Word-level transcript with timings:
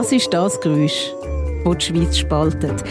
Das 0.00 0.12
ist 0.12 0.32
das 0.32 0.58
Geräusch, 0.62 1.12
das 1.62 1.76
die 1.76 1.84
Schweiz 1.84 2.16
spaltet. 2.16 2.84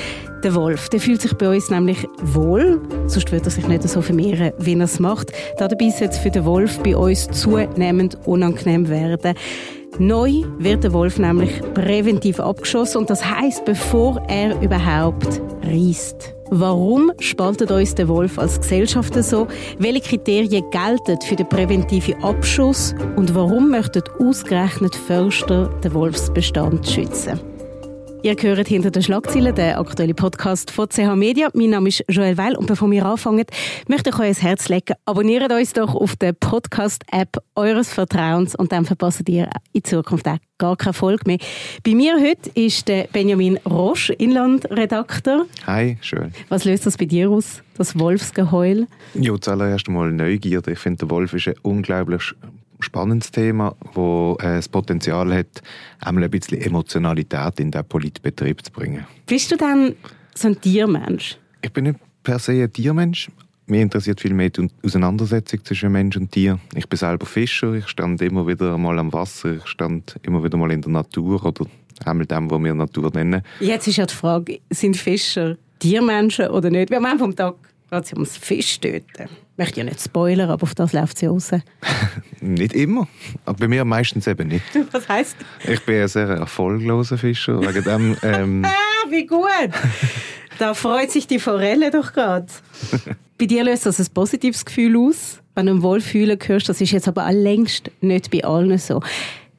Der 0.44 0.54
Wolf, 0.54 0.90
der 0.90 1.00
fühlt 1.00 1.20
sich 1.20 1.34
bei 1.34 1.50
uns 1.50 1.72
nämlich 1.72 2.08
wohl, 2.22 2.80
sonst 3.08 3.32
würde 3.32 3.46
er 3.46 3.50
sich 3.50 3.68
nicht 3.68 3.82
so 3.90 4.04
vermehren, 4.04 4.54
wie 4.60 4.76
er 4.76 4.82
es 4.82 5.00
macht. 5.00 5.32
Dabei 5.58 5.90
soll 5.90 6.10
es 6.10 6.20
für 6.20 6.30
den 6.30 6.46
Wolf 6.46 6.78
bei 6.84 6.96
uns 6.96 7.28
zunehmend 7.32 8.16
unangenehm 8.28 8.90
werden. 8.90 9.34
Neu 9.98 10.44
wird 10.60 10.84
der 10.84 10.94
Wolf 10.94 11.18
nämlich 11.18 11.50
präventiv 11.74 12.40
abgeschossen 12.40 13.00
und 13.00 13.10
das 13.10 13.26
heißt, 13.26 13.66
bevor 13.66 14.22
er 14.28 14.62
überhaupt 14.62 15.42
reißt. 15.64 16.39
Warum 16.52 17.12
spaltet 17.20 17.70
uns 17.70 17.94
der 17.94 18.08
Wolf 18.08 18.40
als 18.40 18.60
Gesellschaft 18.60 19.14
so? 19.24 19.48
Welche 19.78 20.02
Kriterien 20.02 20.64
gelten 20.72 21.22
für 21.22 21.36
den 21.36 21.48
präventiven 21.48 22.24
Abschuss? 22.24 22.96
Und 23.16 23.36
warum 23.36 23.70
möchten 23.70 24.02
ausgerechnet 24.20 24.96
Förster 24.96 25.70
den 25.84 25.94
Wolfsbestand 25.94 26.88
schützen? 26.88 27.40
Ihr 28.22 28.36
hört 28.38 28.68
hinter 28.68 28.92
den 28.92 29.02
Schlagzeilen 29.02 29.56
den 29.56 29.76
aktuellen 29.76 30.14
Podcast 30.14 30.72
von 30.72 30.90
CH 30.90 31.16
Media. 31.16 31.48
Mein 31.54 31.70
Name 31.70 31.88
ist 31.88 32.04
Joel 32.10 32.38
Weil 32.38 32.58
und 32.58 32.66
bevor 32.66 32.92
wir 32.92 33.06
anfangen, 33.06 33.46
möchte 33.88 34.10
ich 34.10 34.20
euch 34.20 34.28
ein 34.28 34.42
Herz 34.42 34.68
legen. 34.68 34.96
Abonniert 35.06 35.50
uns 35.50 35.72
doch 35.72 35.96
auf 35.96 36.18
der 36.18 36.34
Podcast-App 36.34 37.38
eures 37.56 37.94
Vertrauens 37.94 38.56
und 38.56 38.74
dann 38.74 38.84
verpasst 38.84 39.30
ihr 39.30 39.50
in 39.72 39.86
Zukunft 39.86 40.28
auch 40.28 40.38
gar 40.58 40.76
keine 40.76 40.94
Folge 40.94 41.24
mehr. 41.28 41.38
Bei 41.86 41.96
mir 41.96 42.20
heute 42.20 42.50
ist 42.56 42.90
der 42.90 43.08
Benjamin 43.14 43.58
Roche, 43.66 44.12
Inlandredakteur. 44.12 45.46
Hi, 45.66 45.98
schön. 46.02 46.34
Was 46.50 46.66
löst 46.66 46.86
das 46.86 46.98
bei 46.98 47.06
dir 47.06 47.30
aus, 47.30 47.64
das 47.78 47.98
Wolfsgeheul? 47.98 48.88
Ja, 49.14 49.40
zuallererst 49.40 49.88
mal 49.88 50.12
Neugierde. 50.12 50.74
Ich 50.74 50.80
finde, 50.80 51.06
der 51.06 51.10
Wolf 51.10 51.34
ist 51.34 51.48
ein 51.48 51.56
unglaublich 51.62 52.34
spannendes 52.80 53.32
Thema, 53.32 53.76
wo 53.94 54.38
äh, 54.40 54.56
das 54.56 54.70
Potenzial 54.70 55.34
hat, 55.34 55.62
einmal 56.00 56.24
ein 56.24 56.32
bisschen 56.32 56.60
Emotionalität 56.62 57.60
in 57.60 57.72
den 57.72 57.86
Politbetrieb 57.86 58.64
zu 58.64 58.72
bringen. 58.72 59.06
Bist 59.26 59.52
du 59.52 59.58
dann 59.58 59.96
so 60.36 60.48
ein 60.48 60.60
Tiermensch? 60.60 61.38
Ich 61.62 61.72
bin 61.72 61.86
nicht 61.86 62.00
per 62.24 62.40
se 62.40 62.54
ein 62.54 62.72
Tiermensch. 62.72 63.30
Mich 63.68 63.82
interessiert 63.82 64.20
viel 64.20 64.34
mehr 64.34 64.50
die 64.50 64.68
Auseinandersetzung 64.84 65.64
zwischen 65.64 65.92
Mensch 65.92 66.18
und 66.18 66.32
Tier. 66.32 66.60
Ich 66.74 66.90
bin 66.90 66.98
selber 66.98 67.26
Fischer, 67.28 67.74
ich 67.74 67.88
stand 67.88 68.20
immer 68.22 68.48
wieder 68.48 68.76
mal 68.78 68.98
am 68.98 69.14
Wasser, 69.14 69.58
ich 69.58 69.68
stand 69.68 70.16
immer 70.24 70.44
wieder 70.44 70.58
mal 70.58 70.72
in 70.72 70.82
der 70.82 70.92
Natur 70.92 71.46
oder 71.46 71.66
einmal 72.04 72.26
dem, 72.26 72.50
was 72.50 72.64
wir 72.64 72.74
Natur 72.74 73.12
nennen. 73.14 73.44
Jetzt 73.60 73.88
ist 73.88 73.98
ja 73.98 74.08
die 74.08 74.16
Frage, 74.16 74.60
sind 74.72 74.98
Fischer 74.98 75.56
Tiermenschen 75.78 76.48
oder 76.48 76.72
nicht? 76.72 76.90
Wir 76.90 76.98
haben 76.98 77.22
am 77.22 77.36
Tag 77.36 77.56
geht 77.92 78.04
es 78.06 78.14
ums 78.14 78.38
Fisch 78.38 78.80
töten. 78.80 79.24
Ich 79.24 79.58
möchte 79.58 79.80
ja 79.80 79.84
nicht 79.84 80.02
spoilern, 80.02 80.50
aber 80.50 80.64
auf 80.64 80.76
das 80.76 80.94
läuft 80.94 81.18
sie 81.18 81.28
raus. 81.28 81.52
nicht 82.42 82.74
immer. 82.74 83.08
Aber 83.46 83.58
bei 83.60 83.68
mir 83.68 83.86
meistens 83.86 84.28
eben 84.28 84.48
nicht. 84.48 84.66
Was 84.92 85.08
heisst? 85.08 85.38
Ich 85.68 85.82
bin 85.82 86.02
ein 86.02 86.08
sehr 86.08 86.28
erfolgloser 86.28 87.18
Fischer. 87.18 87.60
Wegen 87.62 87.84
dem, 87.84 88.18
ähm... 88.24 88.66
ah, 88.66 89.10
wie 89.10 89.26
gut! 89.26 89.70
Da 90.58 90.74
freut 90.74 91.10
sich 91.12 91.26
die 91.26 91.40
Forelle 91.40 91.90
doch 91.90 92.14
gerade. 92.14 92.48
bei 93.38 93.46
dir 93.46 93.64
löst 93.64 93.86
das 93.86 94.00
ein 94.00 94.08
positives 94.14 94.66
Gefühl 94.66 94.98
aus, 94.98 95.40
wenn 95.56 95.68
du 95.68 95.72
einen 95.74 95.82
Wolf 95.82 96.06
fühlen 96.06 96.38
hörst. 96.46 96.68
Das 96.68 96.82
ist 96.82 96.92
jetzt 96.92 97.08
aber 97.08 97.32
längst 97.32 97.92
nicht 98.02 98.30
bei 98.30 98.44
allen 98.44 98.78
so. 98.78 99.02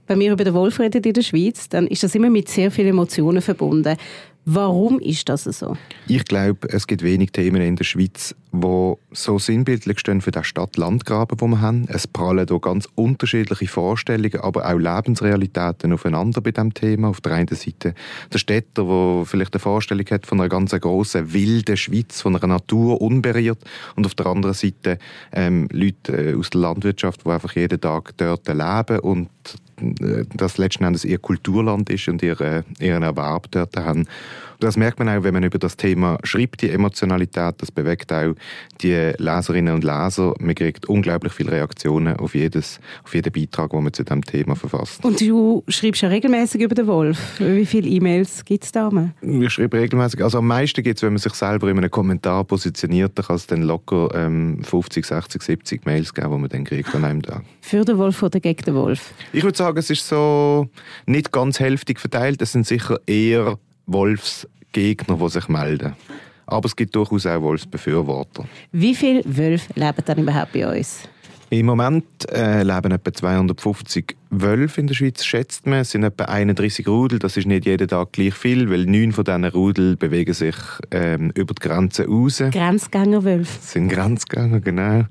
Wenn 0.07 0.19
wir 0.21 0.33
über 0.33 0.45
den 0.45 0.55
Wolf 0.55 0.81
reden 0.81 1.03
in 1.03 1.13
der 1.13 1.23
Schweiz, 1.23 1.69
dann 1.69 1.87
ist 1.87 2.03
das 2.03 2.15
immer 2.15 2.31
mit 2.31 2.49
sehr 2.49 2.71
vielen 2.71 2.89
Emotionen 2.89 3.41
verbunden. 3.41 3.97
Warum 4.45 4.99
ist 4.99 5.29
das 5.29 5.45
so? 5.45 5.77
Ich 6.09 6.25
glaube, 6.25 6.69
es 6.71 6.87
gibt 6.87 7.03
wenig 7.03 7.31
Themen 7.31 7.63
in 7.63 7.77
der 7.77 7.85
Schweiz, 7.85 8.35
die 8.53 8.95
so 9.13 9.39
sinnbildlich 9.39 10.01
stehen 10.01 10.21
für 10.21 10.31
den 10.31 10.45
Stadt-Land-Graben, 10.45 11.37
den 11.37 11.51
wir 11.51 11.61
haben. 11.61 11.87
Es 11.89 12.07
prallen 12.07 12.47
hier 12.49 12.61
ganz 12.61 12.89
unterschiedliche 12.95 13.69
Vorstellungen, 13.69 14.41
aber 14.41 14.67
auch 14.67 14.79
Lebensrealitäten 14.79 15.93
aufeinander 15.93 16.41
bei 16.41 16.51
diesem 16.51 16.75
Thema. 16.75 17.09
Auf 17.09 17.21
der 17.21 17.33
einen 17.33 17.55
Seite 17.55 17.95
der 18.33 18.39
Städter, 18.39 18.85
der 18.85 19.27
vielleicht 19.27 19.55
eine 19.55 19.61
Vorstellung 19.61 20.07
hat 20.11 20.27
von 20.27 20.41
einer 20.41 20.49
ganz 20.49 20.73
grossen, 20.73 21.33
wilden 21.33 21.77
Schweiz, 21.77 22.21
von 22.21 22.37
einer 22.37 22.47
Natur 22.47 23.01
unberührt. 23.01 23.59
Und 23.97 24.07
auf 24.07 24.15
der 24.15 24.27
anderen 24.27 24.55
Seite 24.55 24.99
ähm, 25.33 25.69
Leute 25.71 26.33
äh, 26.33 26.35
aus 26.35 26.51
der 26.51 26.61
Landwirtschaft, 26.61 27.25
die 27.25 27.31
einfach 27.31 27.55
jeden 27.55 27.81
Tag 27.81 28.17
dort 28.17 28.49
leben 28.49 29.01
und 29.01 29.29
äh, 29.81 30.25
das 30.35 30.59
letzten 30.59 30.85
Endes 30.85 31.05
ihr 31.05 31.19
Kulturland 31.19 31.91
ist 31.91 32.09
und 32.09 32.23
ihre, 32.23 32.65
ihren 32.79 33.03
Erwerb 33.03 33.51
dort 33.51 33.77
haben. 33.77 34.07
Das 34.61 34.77
merkt 34.77 34.99
man 34.99 35.09
auch, 35.09 35.25
wenn 35.25 35.33
man 35.33 35.43
über 35.43 35.59
das 35.59 35.77
Thema 35.77 36.19
schreibt, 36.23 36.61
die 36.61 36.71
Emotionalität, 36.71 37.55
das 37.59 37.73
bewegt 37.73 38.13
auch 38.13 38.35
die 38.83 39.13
Leserinnen 39.17 39.75
und 39.75 39.85
Leser. 39.85 40.35
Man 40.39 40.55
kriegt 40.55 40.87
unglaublich 40.87 41.33
viele 41.33 41.53
Reaktionen 41.53 42.17
auf, 42.19 42.35
jedes, 42.35 42.79
auf 43.03 43.15
jeden 43.15 43.33
Beitrag, 43.33 43.71
den 43.71 43.83
man 43.83 43.93
zu 43.93 44.05
diesem 44.05 44.23
Thema 44.23 44.55
verfasst. 44.55 45.03
Und 45.03 45.21
du 45.21 45.65
schreibst 45.69 46.03
ja 46.03 46.09
regelmäßig 46.09 46.61
über 46.61 46.75
den 46.75 46.87
Wolf. 46.87 47.41
Wie 47.41 47.65
viele 47.65 47.89
E-Mails 47.89 48.45
gibt 48.45 48.65
es 48.65 48.73
da? 48.73 48.91
Ich 49.23 49.51
schreibe 49.51 49.79
regelmäßig. 49.79 50.23
Also 50.23 50.39
am 50.39 50.47
meisten 50.47 50.83
gibt 50.83 50.99
es, 50.99 51.03
wenn 51.03 51.15
man 51.15 51.19
sich 51.19 51.33
selber 51.33 51.69
in 51.69 51.79
einem 51.79 51.91
Kommentar 51.91 52.45
positioniert, 52.45 53.13
dann 53.15 53.25
kann 53.25 53.37
es 53.37 53.47
dann 53.47 53.63
locker 53.63 54.11
ähm, 54.15 54.63
50, 54.63 55.07
60, 55.07 55.43
70 55.43 55.87
Mails 55.87 56.13
geben, 56.13 56.33
die 56.33 56.39
man 56.39 56.49
dann 56.51 56.65
kriegt 56.65 56.95
an 56.95 57.05
einem 57.05 57.23
Tag. 57.23 57.45
Für 57.63 57.85
den 57.85 57.97
Wolf 57.97 58.23
oder 58.23 58.41
gegen 58.41 58.63
den 58.63 58.75
Wolf? 58.75 59.13
Ich 59.33 59.43
würde 59.43 59.57
sagen, 59.57 59.79
es 59.79 59.89
ist 59.89 60.07
so 60.07 60.69
nicht 61.07 61.33
ganz 61.33 61.61
hälftig 61.61 61.99
verteilt. 61.99 62.43
Es 62.43 62.53
sind 62.53 62.67
sicher 62.67 63.01
eher 63.07 63.59
Wolfsgegner, 63.93 65.17
die 65.17 65.29
sich 65.29 65.49
melden. 65.49 65.95
Aber 66.47 66.67
es 66.67 66.75
gibt 66.75 66.97
durchaus 66.97 67.27
auch 67.27 67.43
Wolfsbefürworter. 67.43 68.45
Wie 68.73 68.95
viele 68.95 69.23
Wölfe 69.25 69.73
leben 69.75 70.03
dann 70.05 70.19
überhaupt 70.19 70.53
bei 70.53 70.79
uns? 70.79 71.09
Im 71.53 71.67
Moment 71.67 72.05
äh, 72.33 72.63
leben 72.63 72.93
etwa 72.93 73.13
250 73.13 74.17
Wölfe 74.31 74.81
in 74.81 74.87
der 74.87 74.95
Schweiz, 74.95 75.25
schätzt 75.25 75.67
man. 75.67 75.81
Es 75.81 75.91
sind 75.91 76.05
etwa 76.05 76.27
31 76.27 76.87
Rudel. 76.87 77.19
Das 77.19 77.37
ist 77.37 77.49
nicht 77.49 77.67
jeden 77.67 77.89
Tag 77.89 78.13
gleich 78.13 78.35
viel, 78.35 78.71
weil 78.71 78.87
neun 78.87 79.11
von 79.11 79.25
diesen 79.25 79.45
Rudel 79.45 79.97
bewegen 79.97 80.33
sich 80.33 80.55
ähm, 80.93 81.33
über 81.35 81.53
die 81.53 81.69
Grenze 81.69 82.07
raus. 82.07 82.41
Grenzgängerwölfe. 82.53 83.59
Das 83.59 83.73
sind 83.73 83.89
Grenzgänger, 83.89 84.61
genau. 84.61 85.07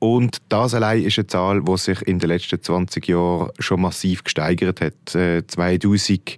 Und 0.00 0.38
das 0.50 0.74
allein 0.74 1.02
ist 1.02 1.18
eine 1.18 1.28
Zahl, 1.28 1.62
die 1.62 1.76
sich 1.78 2.02
in 2.02 2.18
den 2.18 2.28
letzten 2.28 2.62
20 2.62 3.08
Jahren 3.08 3.50
schon 3.58 3.80
massiv 3.80 4.22
gesteigert 4.24 4.82
hat. 4.82 5.14
Äh, 5.14 5.46
2000 5.46 6.36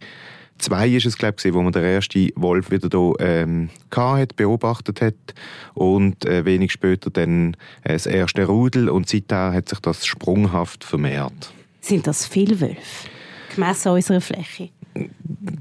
Zwei 0.62 0.90
ist 0.90 1.06
es, 1.06 1.18
glaube 1.18 1.38
ich, 1.42 1.52
wo 1.52 1.60
man 1.60 1.72
den 1.72 1.82
ersten 1.82 2.30
Wolf 2.36 2.70
wieder 2.70 2.88
hier, 2.88 3.14
ähm, 3.18 3.68
hat, 3.90 4.36
beobachtet 4.36 5.00
hat. 5.00 5.34
Und 5.74 6.24
äh, 6.24 6.44
wenig 6.44 6.70
später 6.70 7.10
dann 7.10 7.56
äh, 7.82 7.94
das 7.94 8.06
erste 8.06 8.44
Rudel. 8.44 8.88
Und 8.88 9.08
seither 9.08 9.52
hat 9.52 9.68
sich 9.68 9.80
das 9.80 10.06
sprunghaft 10.06 10.84
vermehrt. 10.84 11.52
Sind 11.80 12.06
das 12.06 12.26
viele 12.26 12.60
Wölfe? 12.60 13.08
Gemessen 13.52 13.88
an 13.88 13.94
unserer 13.96 14.20
Fläche? 14.20 14.68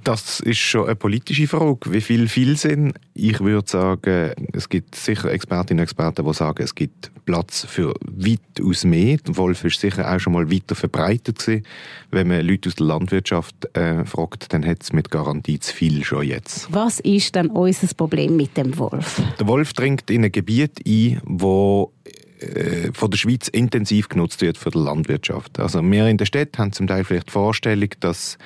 Das 0.03 0.40
ist 0.40 0.58
schon 0.58 0.86
eine 0.86 0.96
politische 0.96 1.47
Frage. 1.47 1.92
Wie 1.92 2.02
viel 2.02 2.28
viel 2.28 2.58
sind? 2.58 2.94
Ich 3.14 3.40
würde 3.40 3.69
sagen, 3.69 4.31
es 4.53 4.69
gibt 4.69 4.96
sicher 4.96 5.31
Expertinnen 5.31 5.80
und 5.80 5.84
Experten, 5.84 6.25
die 6.25 6.34
sagen, 6.34 6.64
es 6.64 6.75
gibt 6.75 7.12
Platz 7.25 7.66
für 7.68 7.94
weitaus 8.06 8.84
mehr. 8.84 9.18
Der 9.18 9.38
Wolf 9.38 9.64
ist 9.64 9.80
sicher 9.80 10.14
auch 10.14 10.20
schon 10.20 10.34
mal 10.34 10.52
weiter 10.52 10.75
verbreitet 10.75 11.40
gewesen. 11.40 11.66
Wenn 12.09 12.28
man 12.28 12.46
Leute 12.46 12.70
aus 12.70 12.75
der 12.75 12.88
Landwirtschaft 12.88 13.56
äh, 13.75 14.06
fragt, 14.06 14.53
dann 14.53 14.66
hat 14.66 14.84
es 14.84 14.94
mit 14.94 15.12
Garantie 15.12 15.59
zu 15.59 15.74
viel 15.74 16.03
schon 16.03 16.28
jetzt. 16.28 16.68
Was 16.72 17.00
ist 17.00 17.36
dann 17.36 17.47
unser 17.50 17.94
Problem 17.96 18.36
mit 18.36 18.58
dem 18.58 18.78
Wolf? 18.78 19.22
Der 19.40 19.47
Wolf 19.47 19.74
dringt 19.74 20.09
in 20.09 20.25
ein 20.25 20.31
Gebiet 20.31 20.81
ein, 20.86 21.22
wo 21.24 21.94
äh, 22.41 22.91
von 22.94 23.12
der 23.12 23.18
Schweiz 23.18 23.47
intensiv 23.47 24.09
genutzt 24.09 24.41
wird 24.41 24.58
für 24.58 24.72
die 24.72 24.80
Landwirtschaft. 24.80 25.59
Also 25.59 25.81
wir 25.84 26.08
in 26.08 26.18
der 26.18 26.25
Stadt 26.25 26.58
haben 26.58 26.72
zum 26.72 26.88
Teil 26.88 27.03
vielleicht 27.03 27.28
die 27.28 27.34
Vorstellung, 27.34 27.90
dass 28.00 28.38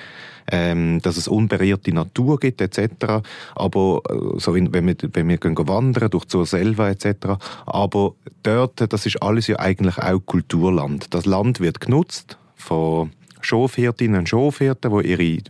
ähm, 0.50 1.00
dass 1.02 1.16
es 1.16 1.28
unberührte 1.28 1.92
Natur 1.92 2.38
gibt 2.38 2.60
etc. 2.60 3.22
Aber 3.54 4.02
äh, 4.08 4.38
so 4.38 4.54
wenn, 4.54 4.72
wir, 4.72 4.96
wenn 5.12 5.28
wir 5.28 5.38
gehen 5.38 5.56
wandern 5.56 6.10
durch 6.10 6.26
zur 6.26 6.46
Selva 6.46 6.90
etc. 6.90 7.38
Aber 7.66 8.14
dort, 8.42 8.92
das 8.92 9.06
ist 9.06 9.22
alles 9.22 9.46
ja 9.46 9.58
eigentlich 9.58 9.98
auch 9.98 10.20
Kulturland. 10.20 11.12
Das 11.14 11.26
Land 11.26 11.60
wird 11.60 11.80
genutzt 11.80 12.38
von 12.56 13.10
Schafhirtinnen 13.40 14.20
und 14.20 14.28
Schafhirten, 14.28 14.98
die 14.98 15.42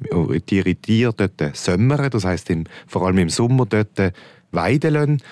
ihre, 0.50 0.74
Tiere 0.74 1.12
dort 1.14 1.56
sömmern, 1.56 2.10
das 2.10 2.24
heisst 2.24 2.50
im, 2.50 2.64
vor 2.86 3.06
allem 3.06 3.18
im 3.18 3.30
Sommer 3.30 3.64
dort 3.64 4.12
weiden 4.52 4.94
lassen. 4.94 5.22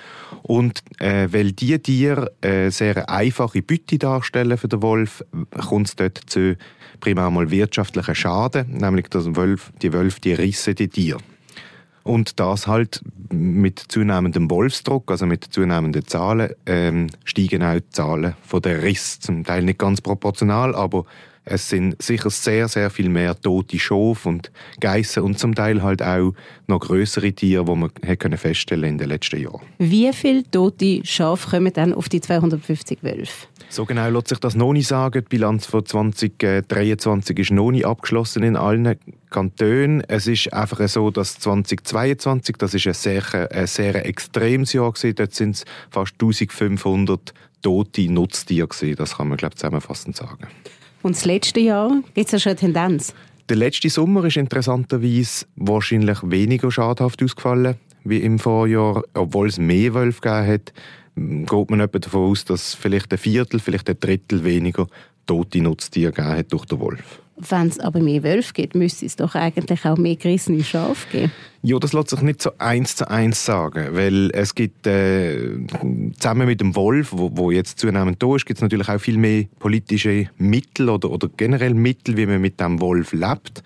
Und 0.43 0.82
äh, 0.99 1.28
weil 1.31 1.52
diese 1.52 1.81
Tiere 1.81 2.32
äh, 2.40 2.70
sehr 2.70 3.08
einfache 3.08 3.62
Beute 3.62 3.99
darstellen 3.99 4.58
für 4.58 4.69
den 4.69 4.82
Wolf, 4.82 5.25
kommt 5.69 5.88
es 5.88 5.96
dort 5.96 6.20
zu 6.26 6.56
primär 7.00 7.31
mal 7.31 7.50
wirtschaftlichen 7.50 8.14
Schaden, 8.14 8.78
nämlich 8.78 9.08
dass 9.08 9.34
Wolf, 9.37 9.72
die 9.82 9.93
Wölfe 9.93 10.20
die 10.20 10.34
rissen 10.34 10.75
die 10.75 10.88
Tiere. 10.88 11.19
Und 12.02 12.38
das 12.38 12.66
halt 12.66 13.02
mit 13.32 13.78
zunehmendem 13.78 14.50
Wolfsdruck, 14.50 15.11
also 15.11 15.25
mit 15.25 15.44
zunehmenden 15.44 16.06
Zahlen, 16.06 16.52
ähm, 16.67 17.08
steigen 17.25 17.62
auch 17.62 17.75
die 17.75 17.88
Zahlen 17.88 18.34
von 18.43 18.60
der 18.60 18.82
Riss. 18.82 19.20
Zum 19.20 19.43
Teil 19.43 19.62
nicht 19.62 19.78
ganz 19.78 20.02
proportional, 20.02 20.75
aber 20.75 21.06
es 21.44 21.69
sind 21.69 22.00
sicher 22.02 22.31
sehr, 22.31 22.69
sehr 22.69 22.91
viel 22.91 23.08
mehr 23.08 23.38
tote 23.38 23.79
Schafe 23.79 24.29
und 24.29 24.50
Geissen 24.81 25.23
und 25.23 25.38
zum 25.38 25.55
Teil 25.55 25.82
halt 25.82 26.02
auch 26.02 26.32
noch 26.67 26.81
größere 26.81 27.32
Tiere, 27.32 27.64
die 27.64 27.75
man 27.75 27.91
können 28.19 28.38
feststellen 28.38 28.91
in 28.91 28.99
den 28.99 29.08
letzten 29.08 29.41
Jahren. 29.41 29.61
Wie 29.79 30.11
viele 30.12 30.49
tote 30.50 31.05
Schafe 31.05 31.50
kommen 31.50 31.73
dann 31.73 31.93
auf 31.93 32.08
die 32.08 32.20
250 32.20 33.02
Wölfe? 33.02 33.46
So 33.69 33.85
genau 33.85 34.08
lässt 34.08 34.29
sich 34.29 34.38
das 34.38 34.55
noch 34.55 34.73
nicht 34.73 34.88
sagen. 34.88 35.25
Die 35.25 35.29
Bilanz 35.29 35.67
von 35.67 35.85
2023 35.85 37.38
ist 37.38 37.50
noch 37.50 37.70
nicht 37.70 37.87
abgeschlossen 37.87 38.43
in 38.43 38.56
allen 38.56 38.96
Kantonen. 39.31 40.02
Es 40.08 40.26
ist 40.26 40.52
einfach 40.52 40.87
so, 40.88 41.11
dass 41.11 41.38
2022, 41.41 42.56
das 42.56 42.75
ist 42.75 42.87
ein 42.87 42.94
sehr, 42.94 43.50
ein 43.50 43.67
sehr 43.67 44.06
extremes 44.06 44.73
Jahr 44.73 44.93
gewesen. 44.93 45.14
Dort 45.17 45.35
sind 45.35 45.56
es 45.56 45.64
fast 45.91 46.12
1500 46.14 47.35
tote 47.62 48.12
Nutztiere 48.12 48.69
gewesen. 48.69 48.96
Das 48.96 49.17
kann 49.17 49.29
man, 49.29 49.38
glaube 49.38 49.55
ich, 49.55 49.58
zusammenfassend 49.58 50.17
sagen. 50.17 50.46
Und 51.05 51.17
das 51.17 51.27
letzte 51.27 51.61
Jahr, 51.61 52.01
gibt 52.15 52.29
es 52.29 52.33
ja 52.33 52.39
schon 52.39 52.51
eine 52.53 52.59
Tendenz? 52.59 53.12
Der 53.51 53.59
letzte 53.59 53.91
Sommer 53.91 54.25
ist 54.25 54.39
interessanterweise 54.39 55.45
wahrscheinlich 55.55 56.19
weniger 56.23 56.71
schadhaft 56.71 57.23
ausgefallen 57.23 57.75
wie 58.05 58.21
im 58.21 58.39
Vorjahr, 58.39 59.03
obwohl 59.12 59.49
es 59.49 59.59
mehr 59.59 59.93
Wölfe 59.93 60.23
gegeben 60.23 60.47
hat 60.47 60.73
geht 61.17 61.71
man 61.71 61.79
davon 61.79 62.31
aus, 62.31 62.45
dass 62.45 62.75
vielleicht 62.75 63.12
ein 63.12 63.19
Viertel, 63.19 63.61
vielleicht 63.61 63.89
ein 63.89 64.01
Drittel 64.01 64.45
weniger 64.45 64.89
tote 65.26 65.61
Nutztiere 65.61 66.12
gegeben 66.12 66.37
hat 66.37 66.53
durch 66.53 66.65
den 66.67 66.81
Wolf. 66.81 67.21
Wenn 67.37 67.67
es 67.67 67.81
aber 67.81 67.99
mehr 67.99 68.23
Wölfe 68.23 68.53
gibt, 68.53 68.76
müsste 68.76 69.06
es 69.06 69.17
doch 69.17 69.35
eigentlich 69.35 69.85
auch 69.85 69.97
mehr 69.97 70.15
gerissene 70.15 70.62
Schafe 70.62 71.09
geben. 71.11 71.32
Ja, 71.62 71.79
das 71.81 71.93
lässt 71.93 72.11
sich 72.11 72.21
nicht 72.21 72.41
so 72.41 72.53
eins 72.59 72.94
zu 72.94 73.11
eins 73.11 73.44
sagen, 73.44 73.88
weil 73.93 74.31
es 74.32 74.55
gibt 74.55 74.87
äh, 74.87 75.59
zusammen 76.21 76.47
mit 76.47 76.61
dem 76.61 76.76
Wolf, 76.76 77.09
wo, 77.11 77.31
wo 77.35 77.50
jetzt 77.50 77.81
zunehmend 77.81 78.23
da 78.23 78.37
ist, 78.37 78.47
gibt 78.47 78.59
es 78.59 78.62
natürlich 78.62 78.88
auch 78.88 79.00
viel 79.00 79.19
mehr 79.19 79.47
politische 79.59 80.29
Mittel 80.38 80.88
oder, 80.88 81.11
oder 81.11 81.29
generell 81.37 81.75
Mittel, 81.75 82.17
wie 82.17 82.27
man 82.27 82.41
mit 82.41 82.61
dem 82.61 82.81
Wolf 82.81 83.12
lebt 83.12 83.65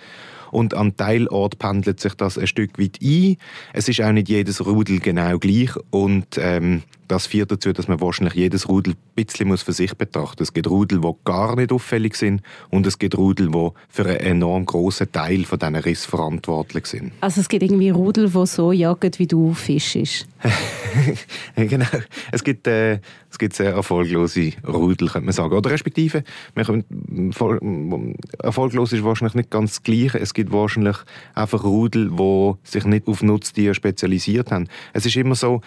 und 0.51 0.75
an 0.75 0.97
Teilort 0.97 1.59
pendelt 1.59 2.01
sich 2.01 2.15
das 2.15 2.39
ein 2.39 2.47
Stück 2.47 2.79
weit 2.79 2.99
ein. 3.03 3.37
Es 3.73 3.89
ist 3.89 4.01
auch 4.01 4.13
nicht 4.13 4.29
jedes 4.29 4.65
Rudel 4.65 5.01
genau 5.01 5.39
gleich 5.39 5.71
und 5.91 6.27
ähm, 6.39 6.83
das 7.09 7.27
führt 7.27 7.51
dazu, 7.51 7.73
dass 7.73 7.89
man 7.89 8.01
wahrscheinlich 8.01 8.35
jedes 8.35 8.69
Rudel 8.69 8.95
ein 8.95 9.25
bisschen 9.25 9.57
für 9.57 9.73
sich 9.73 9.95
betrachten 9.97 10.37
muss. 10.39 10.49
Es 10.49 10.53
gibt 10.53 10.69
Rudel, 10.69 11.01
die 11.01 11.13
gar 11.25 11.57
nicht 11.57 11.73
auffällig 11.73 12.17
sind 12.17 12.43
und 12.71 12.87
es 12.87 12.99
gibt 12.99 13.17
Rudel, 13.17 13.51
die 13.51 13.69
für 13.89 14.05
einen 14.07 14.19
enorm 14.19 14.67
großen 14.67 15.11
Teil 15.11 15.45
von 15.45 15.59
diesen 15.59 15.77
Riss 15.77 16.05
verantwortlich 16.05 16.87
sind. 16.87 17.13
Also 17.21 17.41
es 17.41 17.49
gibt 17.49 17.63
irgendwie 17.63 17.91
Rudel, 17.91 18.31
die 18.31 18.47
so 18.47 18.73
jagen, 18.73 19.11
wie 19.17 19.27
du 19.27 19.55
fischst? 19.55 20.27
genau. 21.57 21.87
Es 22.31 22.45
gibt, 22.45 22.67
äh, 22.67 23.01
es 23.31 23.39
gibt 23.39 23.55
sehr 23.55 23.73
erfolglose 23.73 24.53
Rudel, 24.67 25.09
könnte 25.09 25.27
man 25.27 25.33
sagen. 25.33 25.55
Oder 25.55 25.71
respektive, 25.71 26.23
man 26.55 28.15
erfolglos 28.39 28.93
ist 28.93 29.05
wahrscheinlich 29.05 29.35
nicht 29.35 29.51
ganz 29.51 29.73
das 29.73 29.83
Gleiche. 29.83 30.21
Es 30.21 30.35
gibt 30.35 30.53
wahrscheinlich 30.53 30.97
einfach 31.35 31.65
Rudel, 31.65 32.11
die 32.11 32.53
sich 32.65 32.85
nicht 32.85 33.09
auf 33.09 33.23
Nutztiere 33.23 33.75
spezialisiert 33.75 34.51
haben. 34.53 34.69
Es 34.93 35.07
ist 35.07 35.17
immer 35.17 35.35
so, 35.35 35.61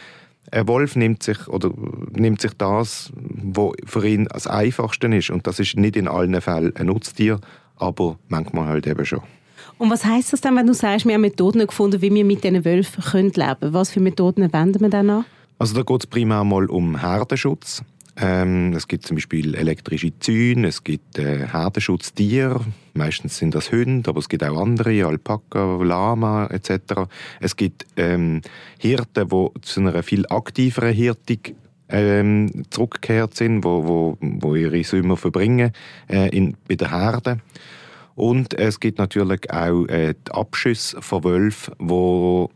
ein 0.49 0.67
Wolf 0.67 0.95
nimmt 0.95 1.23
sich, 1.23 1.47
oder 1.47 1.71
nimmt 2.11 2.41
sich 2.41 2.53
das, 2.57 3.11
was 3.15 3.73
für 3.85 4.07
ihn 4.07 4.25
das 4.25 4.47
Einfachste 4.47 5.07
ist. 5.07 5.29
Und 5.29 5.47
das 5.47 5.59
ist 5.59 5.77
nicht 5.77 5.95
in 5.95 6.07
allen 6.07 6.39
Fällen 6.41 6.75
ein 6.75 6.87
Nutztier, 6.87 7.39
aber 7.77 8.17
manchmal 8.27 8.67
halt 8.67 8.87
eben 8.87 9.05
schon. 9.05 9.21
Und 9.77 9.89
was 9.89 10.05
heißt 10.05 10.33
das 10.33 10.41
dann, 10.41 10.55
wenn 10.55 10.67
du 10.67 10.73
sagst, 10.73 11.05
wir 11.05 11.13
haben 11.13 11.21
Methoden 11.21 11.65
gefunden, 11.65 12.01
wie 12.01 12.13
wir 12.13 12.25
mit 12.25 12.43
diesen 12.43 12.63
Wölfen 12.65 13.03
leben 13.11 13.31
können? 13.31 13.73
Was 13.73 13.91
für 13.91 13.99
Methoden 13.99 14.51
wenden 14.51 14.81
wir 14.81 14.89
dann 14.89 15.09
an? 15.09 15.25
Also 15.57 15.75
da 15.75 15.83
geht 15.83 16.01
es 16.01 16.07
primär 16.07 16.43
mal 16.43 16.65
um 16.65 16.99
Herdenschutz. 16.99 17.83
Ähm, 18.23 18.73
es 18.73 18.87
gibt 18.87 19.07
zum 19.07 19.15
Beispiel 19.15 19.55
elektrische 19.55 20.17
Zäune, 20.19 20.67
es 20.67 20.83
gibt 20.83 21.17
äh, 21.17 21.47
Herdenschutztiere, 21.47 22.63
meistens 22.93 23.39
sind 23.39 23.55
das 23.55 23.71
Hunde, 23.71 24.07
aber 24.11 24.19
es 24.19 24.29
gibt 24.29 24.43
auch 24.43 24.61
andere, 24.61 25.07
Alpaka, 25.07 25.81
Lama 25.81 26.45
etc. 26.51 27.09
Es 27.39 27.55
gibt 27.55 27.87
ähm, 27.97 28.41
Hirten, 28.77 29.27
die 29.27 29.47
zu 29.61 29.79
einer 29.79 30.03
viel 30.03 30.27
aktiveren 30.29 30.93
Hirtung 30.93 31.39
ähm, 31.89 32.63
zurückgekehrt 32.69 33.35
sind, 33.35 33.63
wo, 33.63 33.87
wo, 33.87 34.17
wo 34.21 34.55
ihre 34.55 34.83
Sommer 34.83 35.17
verbringen 35.17 35.71
äh, 36.07 36.29
in, 36.29 36.55
bei 36.67 36.75
der 36.75 36.91
Herde. 36.91 37.39
Und 38.13 38.53
es 38.53 38.79
gibt 38.79 38.99
natürlich 38.99 39.51
auch 39.51 39.87
äh, 39.87 40.13
die 40.13 40.31
Abschüsse 40.31 41.01
von 41.01 41.23
Wölfen, 41.23 41.73
wo, 41.79 42.51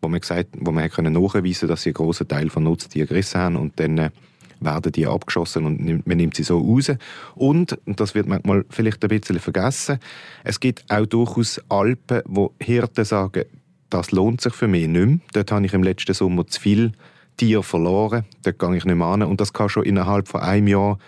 wo 0.00 0.08
man, 0.08 0.20
gesagt, 0.20 0.48
wo 0.58 0.72
man 0.72 0.88
können 0.88 1.12
nachweisen 1.12 1.68
dass 1.68 1.82
sie 1.82 1.90
einen 1.90 1.94
grossen 1.94 2.26
Teil 2.26 2.48
von 2.48 2.62
Nutztieren 2.62 3.08
gerissen 3.08 3.38
haben 3.38 3.56
und 3.56 3.78
dann 3.78 3.98
äh, 3.98 4.10
werden 4.60 4.92
die 4.92 5.06
abgeschossen 5.06 5.66
und 5.66 6.06
man 6.06 6.16
nimmt 6.16 6.36
sie 6.36 6.42
so 6.42 6.58
raus. 6.58 6.92
Und, 7.34 7.78
und 7.86 8.00
das 8.00 8.14
wird 8.14 8.28
manchmal 8.28 8.64
vielleicht 8.68 9.02
ein 9.02 9.08
bisschen 9.08 9.38
vergessen, 9.38 9.98
es 10.44 10.60
gibt 10.60 10.84
auch 10.90 11.06
durchaus 11.06 11.60
Alpen, 11.68 12.22
wo 12.26 12.54
Hirten 12.60 13.04
sagen, 13.04 13.44
das 13.88 14.12
lohnt 14.12 14.40
sich 14.40 14.54
für 14.54 14.68
mich 14.68 14.86
nicht 14.86 15.06
mehr. 15.06 15.18
Dort 15.32 15.52
habe 15.52 15.66
ich 15.66 15.74
im 15.74 15.82
letzten 15.82 16.14
Sommer 16.14 16.46
zu 16.46 16.60
viel 16.60 16.92
Tier 17.36 17.62
verloren, 17.62 18.24
dort 18.42 18.58
gehe 18.58 18.76
ich 18.76 18.84
nicht 18.84 18.94
mehr 18.94 19.06
an. 19.06 19.22
Und 19.22 19.40
das 19.40 19.52
kann 19.52 19.68
schon 19.68 19.84
innerhalb 19.84 20.28
von 20.28 20.42
einem 20.42 20.68
Jahr 20.68 20.98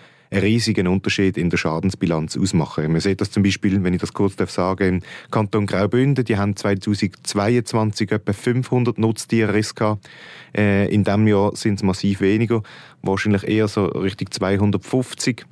riesigen 0.41 0.87
Unterschied 0.87 1.37
in 1.37 1.49
der 1.49 1.57
Schadensbilanz 1.57 2.37
ausmachen. 2.37 2.91
Man 2.91 3.01
sieht 3.01 3.21
das 3.21 3.31
zum 3.31 3.43
Beispiel, 3.43 3.83
wenn 3.83 3.93
ich 3.93 4.01
das 4.01 4.13
kurz 4.13 4.35
sagen 4.53 4.95
im 4.95 5.01
Kanton 5.31 5.65
Graubünden, 5.65 6.25
die 6.25 6.37
haben 6.37 6.55
2022 6.55 8.11
etwa 8.11 8.33
500 8.33 8.97
Nutztiere 8.97 9.61
gehabt. 9.61 10.09
Äh, 10.55 10.93
in 10.93 11.03
diesem 11.03 11.27
Jahr 11.27 11.55
sind 11.55 11.75
es 11.75 11.83
massiv 11.83 12.21
weniger, 12.21 12.63
wahrscheinlich 13.01 13.47
eher 13.47 13.67
so 13.67 13.85
Richtung 13.85 14.31
250. 14.31 15.45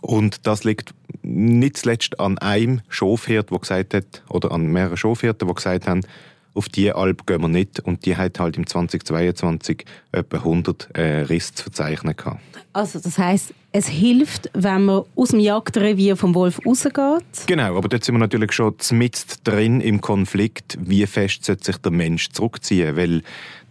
Und 0.00 0.46
das 0.46 0.64
liegt 0.64 0.94
nicht 1.22 1.76
zuletzt 1.76 2.18
an 2.20 2.38
einem 2.38 2.80
Schafhirt, 2.88 3.50
der 3.50 3.58
gesagt 3.58 3.94
hat, 3.94 4.22
oder 4.28 4.52
an 4.52 4.66
mehreren 4.66 4.96
Schafhirten, 4.96 5.46
die 5.46 5.54
gesagt 5.54 5.86
haben, 5.86 6.00
auf 6.54 6.68
die 6.68 6.92
Alp 6.92 7.26
gehen 7.26 7.40
wir 7.42 7.48
nicht. 7.48 7.80
Und 7.80 8.06
die 8.06 8.16
hat 8.16 8.40
halt 8.40 8.56
im 8.56 8.66
2022 8.66 9.84
etwa 10.12 10.36
100 10.38 10.88
äh, 10.94 11.02
Risse 11.22 11.54
zu 11.54 11.62
verzeichnen 11.64 12.16
gehabt. 12.16 12.40
Also 12.72 12.98
das 12.98 13.18
heißt, 13.18 13.54
es 13.72 13.88
hilft, 13.88 14.50
wenn 14.52 14.84
man 14.84 15.02
aus 15.14 15.30
dem 15.30 15.40
Jagdrevier 15.40 16.16
vom 16.16 16.34
Wolf 16.34 16.60
rausgeht? 16.66 17.46
Genau, 17.46 17.76
aber 17.76 17.88
dort 17.88 18.04
sind 18.04 18.14
wir 18.14 18.18
natürlich 18.18 18.52
schon 18.52 18.74
mitten 18.92 19.38
drin 19.44 19.80
im 19.80 20.00
Konflikt, 20.00 20.76
wie 20.80 21.06
fest 21.06 21.44
sollte 21.44 21.64
sich 21.64 21.76
der 21.78 21.92
Mensch 21.92 22.30
zurückziehen, 22.30 22.96
weil 22.96 23.22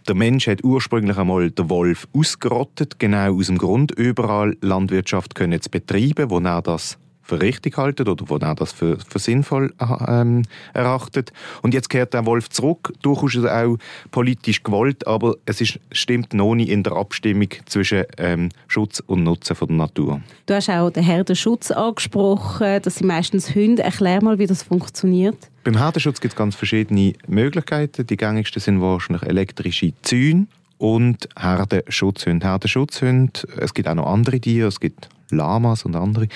der 0.08 0.14
Mensch 0.14 0.46
hat 0.46 0.64
ursprünglich 0.64 1.18
einmal 1.18 1.50
den 1.50 1.68
Wolf 1.68 2.08
ausgerottet, 2.14 2.98
genau 2.98 3.36
aus 3.36 3.46
dem 3.46 3.58
Grund, 3.58 3.92
überall 3.92 4.56
Landwirtschaft 4.62 5.34
können 5.34 5.60
zu 5.60 5.70
betreiben, 5.70 6.30
wo 6.30 6.38
er 6.38 6.62
das 6.62 6.96
für 7.30 7.40
richtig 7.40 7.78
halten 7.78 8.08
oder 8.08 8.24
wo 8.28 8.36
er 8.36 8.54
das 8.56 8.72
für, 8.72 8.98
für 8.98 9.18
sinnvoll 9.20 9.72
ähm, 10.08 10.42
erachtet. 10.74 11.32
Und 11.62 11.74
jetzt 11.74 11.88
kehrt 11.88 12.12
der 12.12 12.26
Wolf 12.26 12.50
zurück, 12.50 12.92
durchaus 13.02 13.44
auch 13.44 13.76
politisch 14.10 14.64
gewollt, 14.64 15.06
aber 15.06 15.36
es 15.46 15.60
ist, 15.60 15.78
stimmt 15.92 16.34
noch 16.34 16.56
nicht 16.56 16.70
in 16.70 16.82
der 16.82 16.94
Abstimmung 16.94 17.48
zwischen 17.66 18.04
ähm, 18.18 18.48
Schutz 18.66 19.00
und 19.06 19.22
Nutzen 19.22 19.54
von 19.54 19.68
der 19.68 19.76
Natur. 19.76 20.20
Du 20.46 20.54
hast 20.54 20.68
auch 20.68 20.90
den 20.90 21.04
Herdenschutz 21.04 21.70
angesprochen, 21.70 22.82
das 22.82 22.96
sind 22.96 23.06
meistens 23.06 23.54
Hunde. 23.54 23.84
Erklär 23.84 24.22
mal, 24.22 24.40
wie 24.40 24.48
das 24.48 24.64
funktioniert. 24.64 25.36
Beim 25.62 25.78
Herdenschutz 25.78 26.20
gibt 26.20 26.34
es 26.34 26.38
ganz 26.38 26.56
verschiedene 26.56 27.12
Möglichkeiten. 27.28 28.06
Die 28.06 28.16
gängigsten 28.16 28.60
sind 28.60 28.80
wahrscheinlich 28.80 29.22
elektrische 29.22 29.92
Zäune 30.02 30.48
und 30.78 31.28
Herdenschutzhunde. 31.38 32.46
Herdenschutzhunde, 32.46 33.40
es 33.58 33.72
gibt 33.72 33.86
auch 33.86 33.94
noch 33.94 34.06
andere 34.06 34.40
Tiere, 34.40 34.66
es 34.66 34.80
gibt 34.80 35.08
Lamas 35.30 35.84
und 35.84 35.96
andere. 35.96 36.28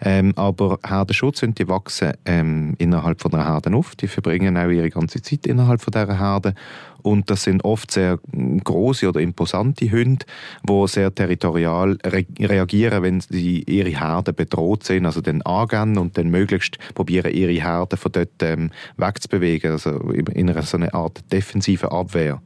Ähm, 0.00 0.32
aber 0.36 0.78
Herdenschutzhunde, 0.86 1.64
die 1.64 1.68
wachsen 1.68 2.12
ähm, 2.24 2.74
innerhalb 2.78 3.20
von 3.20 3.32
einer 3.34 3.46
Herde 3.46 3.74
auf. 3.74 3.96
Die 3.96 4.08
verbringen 4.08 4.56
auch 4.56 4.68
ihre 4.68 4.90
ganze 4.90 5.22
Zeit 5.22 5.46
innerhalb 5.46 5.80
von 5.80 5.92
dieser 5.92 6.18
Herde. 6.18 6.54
Und 7.02 7.30
das 7.30 7.44
sind 7.44 7.64
oft 7.64 7.90
sehr 7.90 8.18
große 8.62 9.08
oder 9.08 9.20
imposante 9.20 9.90
Hunde, 9.90 10.26
die 10.68 10.86
sehr 10.86 11.14
territorial 11.14 11.96
re 12.04 12.26
reagieren, 12.38 13.02
wenn 13.02 13.20
sie 13.20 13.62
ihre 13.62 13.88
Herde 13.90 14.32
bedroht 14.32 14.84
sind. 14.84 15.06
Also 15.06 15.20
dann 15.20 15.42
angehen 15.42 15.98
und 15.98 16.18
dann 16.18 16.28
möglichst 16.28 16.78
probieren, 16.94 17.32
ihre 17.32 17.52
Herde 17.52 17.96
von 17.96 18.12
dort 18.12 18.42
ähm, 18.42 18.70
wegzubewegen. 18.96 19.72
Also 19.72 19.90
in 20.10 20.50
einer 20.50 20.62
so 20.62 20.76
eine 20.76 20.92
Art 20.92 21.20
defensive 21.32 21.90
Abwehr. 21.90 22.42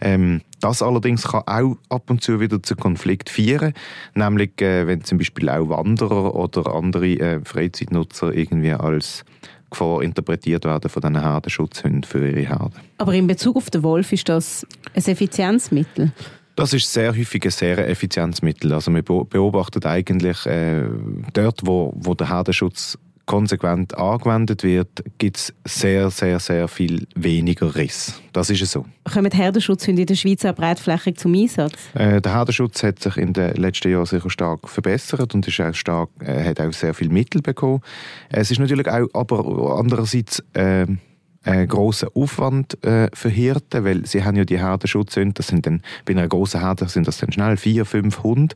Ähm, 0.00 0.40
das 0.60 0.82
allerdings 0.82 1.24
kann 1.24 1.42
auch 1.46 1.76
ab 1.88 2.10
und 2.10 2.22
zu 2.22 2.40
wieder 2.40 2.62
zu 2.62 2.76
Konflikt 2.76 3.30
führen, 3.30 3.72
nämlich 4.14 4.60
äh, 4.60 4.86
wenn 4.86 5.02
zum 5.02 5.18
Beispiel 5.18 5.41
auch 5.50 5.68
Wanderer 5.68 6.34
oder 6.34 6.74
andere 6.74 7.06
äh, 7.06 7.40
Freizeitnutzer 7.44 8.32
irgendwie 8.32 8.72
als 8.72 9.24
Gefahr 9.70 10.02
interpretiert 10.02 10.64
werden 10.64 10.88
von 10.88 11.00
diesen 11.00 11.20
Herdenschutzhunden 11.20 12.04
für 12.04 12.28
ihre 12.28 12.48
Herde. 12.48 12.72
Aber 12.98 13.14
in 13.14 13.26
Bezug 13.26 13.56
auf 13.56 13.70
den 13.70 13.82
Wolf 13.82 14.12
ist 14.12 14.28
das 14.28 14.66
ein 14.94 15.04
Effizienzmittel? 15.04 16.12
Das 16.54 16.74
ist 16.74 16.92
sehr 16.92 17.16
häufig 17.16 17.44
ein 17.44 17.50
sehr 17.50 17.88
effizientes 17.88 18.42
Mittel. 18.42 18.72
Also 18.72 18.90
man 18.90 19.02
beobachtet 19.02 19.86
eigentlich 19.86 20.44
äh, 20.44 20.84
dort, 21.32 21.66
wo, 21.66 21.94
wo 21.96 22.14
der 22.14 22.28
Herdenschutz 22.28 22.98
konsequent 23.26 23.96
angewendet 23.96 24.62
wird, 24.62 25.04
gibt 25.18 25.36
es 25.36 25.54
sehr, 25.64 26.10
sehr, 26.10 26.40
sehr 26.40 26.68
viel 26.68 27.06
weniger 27.14 27.74
Riss. 27.74 28.20
Das 28.32 28.50
ist 28.50 28.64
so. 28.70 28.84
Kommen 29.12 29.30
Herdenschutzhunde 29.30 30.02
in 30.02 30.06
der 30.06 30.14
Schweiz 30.14 30.44
auch 30.44 30.54
breitflächig 30.54 31.18
zum 31.18 31.34
Einsatz? 31.34 31.74
Äh, 31.94 32.20
der 32.20 32.34
Herdenschutz 32.34 32.82
hat 32.82 33.00
sich 33.00 33.16
in 33.16 33.32
den 33.32 33.54
letzten 33.54 33.90
Jahren 33.90 34.06
sicher 34.06 34.30
stark 34.30 34.68
verbessert 34.68 35.34
und 35.34 35.46
ist 35.46 35.60
auch 35.60 35.74
stark, 35.74 36.10
äh, 36.20 36.44
hat 36.44 36.60
auch 36.60 36.72
sehr 36.72 36.94
viel 36.94 37.08
Mittel 37.08 37.42
bekommen. 37.42 37.80
Es 38.28 38.50
ist 38.50 38.58
natürlich 38.58 38.88
auch, 38.88 39.08
aber 39.12 39.78
andererseits 39.78 40.42
äh, 40.54 40.86
einen 41.44 41.68
grossen 41.68 42.08
Aufwand 42.14 42.82
äh, 42.84 43.08
für 43.12 43.28
Hirten, 43.28 43.84
weil 43.84 44.06
sie 44.06 44.24
haben 44.24 44.36
ja 44.36 44.44
die 44.44 44.58
Herdenschutzhunde, 44.58 45.34
das 45.34 45.48
sind 45.48 45.66
dann, 45.66 45.82
bei 46.04 46.12
einer 46.12 46.28
grossen 46.28 46.60
Herde 46.60 46.88
sind 46.88 47.08
das 47.08 47.18
dann 47.18 47.32
schnell 47.32 47.56
vier, 47.56 47.84
fünf 47.84 48.22
Hunde, 48.22 48.54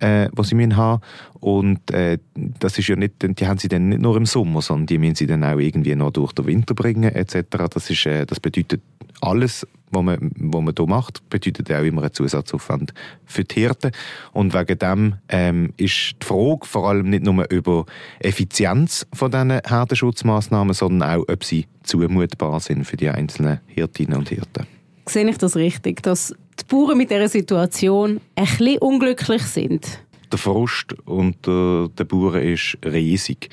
äh, 0.00 0.28
die 0.36 0.44
sie 0.44 0.54
müssen 0.54 0.76
haben 0.76 1.02
und 1.40 1.90
äh, 1.92 2.18
das 2.34 2.78
ist 2.78 2.88
ja 2.88 2.96
nicht, 2.96 3.14
die 3.22 3.46
haben 3.46 3.58
sie 3.58 3.68
dann 3.68 3.88
nicht 3.88 4.02
nur 4.02 4.16
im 4.16 4.26
Sommer, 4.26 4.62
sondern 4.62 4.86
die 4.86 4.98
müssen 4.98 5.14
sie 5.14 5.26
dann 5.26 5.44
auch 5.44 5.58
irgendwie 5.58 5.94
noch 5.94 6.10
durch 6.10 6.32
den 6.32 6.46
Winter 6.46 6.74
bringen 6.74 7.14
etc. 7.14 7.68
Das, 7.70 7.90
ist, 7.90 8.06
äh, 8.06 8.26
das 8.26 8.40
bedeutet 8.40 8.82
alles, 9.20 9.66
was 9.90 10.02
man, 10.02 10.30
was 10.36 10.62
man 10.62 10.74
hier 10.76 10.86
macht, 10.86 11.28
bedeutet 11.30 11.70
auch 11.72 11.82
immer 11.82 12.02
einen 12.02 12.12
Zusatzaufwand 12.12 12.92
für 13.24 13.44
die 13.44 13.60
Hirten. 13.60 13.92
Und 14.32 14.54
wegen 14.54 14.78
dem 14.78 15.14
ähm, 15.28 15.72
ist 15.76 16.16
die 16.22 16.26
Frage 16.26 16.64
vor 16.66 16.88
allem 16.88 17.10
nicht 17.10 17.24
nur 17.24 17.50
über 17.50 17.86
Effizienz 18.20 19.06
von 19.12 19.30
diesen 19.30 19.50
Herdenschutzmaßnahmen, 19.50 20.74
sondern 20.74 21.08
auch, 21.08 21.24
ob 21.28 21.44
sie 21.44 21.66
zumutbar 21.82 22.60
sind 22.60 22.84
für 22.84 22.96
die 22.96 23.08
einzelnen 23.08 23.60
Hirtinnen 23.66 24.18
und 24.18 24.28
Hirten. 24.28 24.66
Sehe 25.08 25.28
ich 25.28 25.38
das 25.38 25.56
richtig, 25.56 26.02
dass 26.02 26.34
die 26.58 26.64
Bauern 26.68 26.98
mit 26.98 27.10
dieser 27.10 27.28
Situation 27.28 28.20
ein 28.34 28.44
bisschen 28.44 28.78
unglücklich 28.78 29.42
sind? 29.42 30.00
Der 30.32 30.38
Frust 30.38 30.94
unter 31.04 31.88
den 31.88 32.06
Bauern 32.08 32.42
ist 32.42 32.76
riesig. 32.84 33.48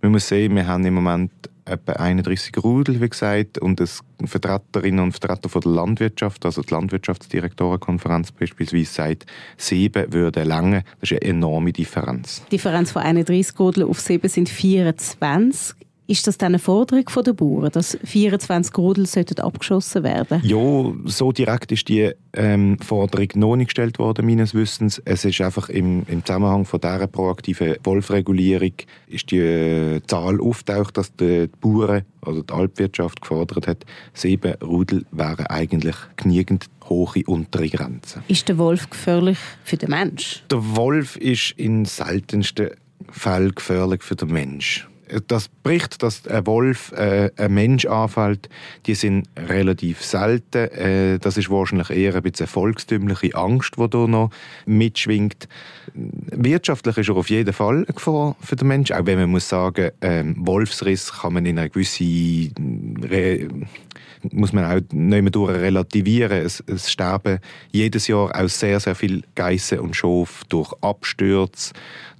Man 0.00 0.12
muss 0.12 0.28
sehen, 0.28 0.54
wir 0.54 0.66
haben 0.66 0.84
im 0.86 0.94
Moment 0.94 1.32
etwa 1.66 1.92
31 1.92 2.56
Rudel, 2.62 3.00
wie 3.00 3.08
gesagt, 3.08 3.58
und 3.58 3.80
es 3.80 4.00
Vertreterinnen 4.24 5.00
und 5.00 5.12
Vertreter 5.12 5.48
von 5.48 5.60
der 5.60 5.72
Landwirtschaft, 5.72 6.44
also 6.46 6.62
die 6.62 6.72
Landwirtschaftsdirektorenkonferenz 6.72 8.32
beispielsweise, 8.32 8.90
sagt, 8.90 9.26
sieben 9.56 10.12
würden 10.12 10.46
lange. 10.46 10.84
Das 11.00 11.10
ist 11.10 11.22
eine 11.22 11.30
enorme 11.30 11.72
Differenz. 11.72 12.42
Differenz 12.50 12.92
von 12.92 13.02
31 13.02 13.58
Rudel 13.58 13.84
auf 13.84 14.00
sieben 14.00 14.28
sind 14.28 14.48
24. 14.48 15.85
Ist 16.08 16.26
das 16.26 16.38
dann 16.38 16.48
eine 16.48 16.60
Forderung 16.60 17.04
der 17.24 17.32
Bauern, 17.32 17.70
dass 17.72 17.98
24 18.04 18.76
Rudel 18.78 19.06
abgeschossen 19.38 20.04
werden 20.04 20.40
Ja, 20.44 20.92
so 21.04 21.32
direkt 21.32 21.72
ist 21.72 21.88
die 21.88 22.12
ähm, 22.32 22.78
Forderung 22.78 23.28
noch 23.34 23.56
nicht 23.56 23.68
gestellt 23.68 23.98
worden, 23.98 24.24
meines 24.24 24.54
Wissens. 24.54 25.02
Es 25.04 25.24
ist 25.24 25.40
einfach 25.40 25.68
im, 25.68 26.04
im 26.06 26.24
Zusammenhang 26.24 26.64
von 26.64 26.80
dieser 26.80 27.08
proaktiven 27.08 27.76
Wolfregulierung 27.82 28.72
ist 29.08 29.32
die 29.32 29.38
äh, 29.38 30.00
Zahl 30.06 30.40
auftaucht, 30.40 30.96
dass 30.96 31.14
die 31.16 31.48
Bauern 31.60 32.02
oder 32.24 32.42
die 32.42 32.52
Alpwirtschaft 32.52 33.20
gefordert 33.20 33.66
hat, 33.66 33.84
sieben 34.14 34.54
Rudel 34.62 35.04
wären 35.10 35.46
eigentlich 35.46 35.96
genügend 36.16 36.66
hohe 36.88 37.22
untere 37.26 37.68
Grenzen. 37.68 38.22
Ist 38.28 38.48
der 38.48 38.58
Wolf 38.58 38.90
gefährlich 38.90 39.38
für 39.64 39.76
den 39.76 39.90
Mensch? 39.90 40.44
Der 40.50 40.76
Wolf 40.76 41.16
ist 41.16 41.52
in 41.56 41.84
seltensten 41.84 42.70
Fällen 43.10 43.54
gefährlich 43.54 44.02
für 44.02 44.16
den 44.16 44.28
Mensch 44.28 44.86
das 45.26 45.48
bricht, 45.48 46.02
dass 46.02 46.26
ein 46.26 46.46
Wolf 46.46 46.92
äh, 46.92 47.30
ein 47.36 47.54
Mensch 47.54 47.86
anfällt, 47.86 48.48
die 48.86 48.94
sind 48.94 49.28
relativ 49.36 50.02
selten. 50.02 50.70
Äh, 50.70 51.18
das 51.18 51.36
ist 51.36 51.50
wahrscheinlich 51.50 51.90
eher 51.90 52.14
ein 52.14 52.22
bisschen 52.22 52.46
eine 52.46 52.52
volkstümliche 52.52 53.34
Angst, 53.34 53.74
die 53.78 53.88
da 53.88 54.06
noch 54.06 54.30
mitschwingt. 54.66 55.48
Wirtschaftlich 55.94 56.98
ist 56.98 57.08
er 57.08 57.16
auf 57.16 57.30
jeden 57.30 57.52
Fall 57.52 57.76
eine 57.76 57.86
Gefahr 57.86 58.36
für 58.40 58.56
den 58.56 58.68
Menschen, 58.68 58.96
auch 58.96 59.06
wenn 59.06 59.18
man 59.18 59.30
muss 59.30 59.48
sagen, 59.48 59.90
ähm, 60.00 60.36
Wolfsriss 60.38 61.12
kann 61.12 61.34
man 61.34 61.46
in 61.46 61.58
einer 61.58 61.68
gewissen 61.68 62.96
Re 63.02 63.48
muss 64.32 64.52
man 64.52 64.64
auch 64.64 64.80
nicht 64.92 65.22
mehr 65.22 65.30
durch 65.30 65.54
relativieren. 65.54 66.44
Es, 66.44 66.62
es, 66.66 66.90
sterben 66.90 67.38
jedes 67.70 68.08
Jahr 68.08 68.34
auch 68.34 68.48
sehr, 68.48 68.80
sehr 68.80 68.94
viele 68.94 69.22
Geissen 69.34 69.80
und 69.80 69.94
Schof 69.94 70.42
durch 70.48 70.72
Abstürze, 70.80 71.72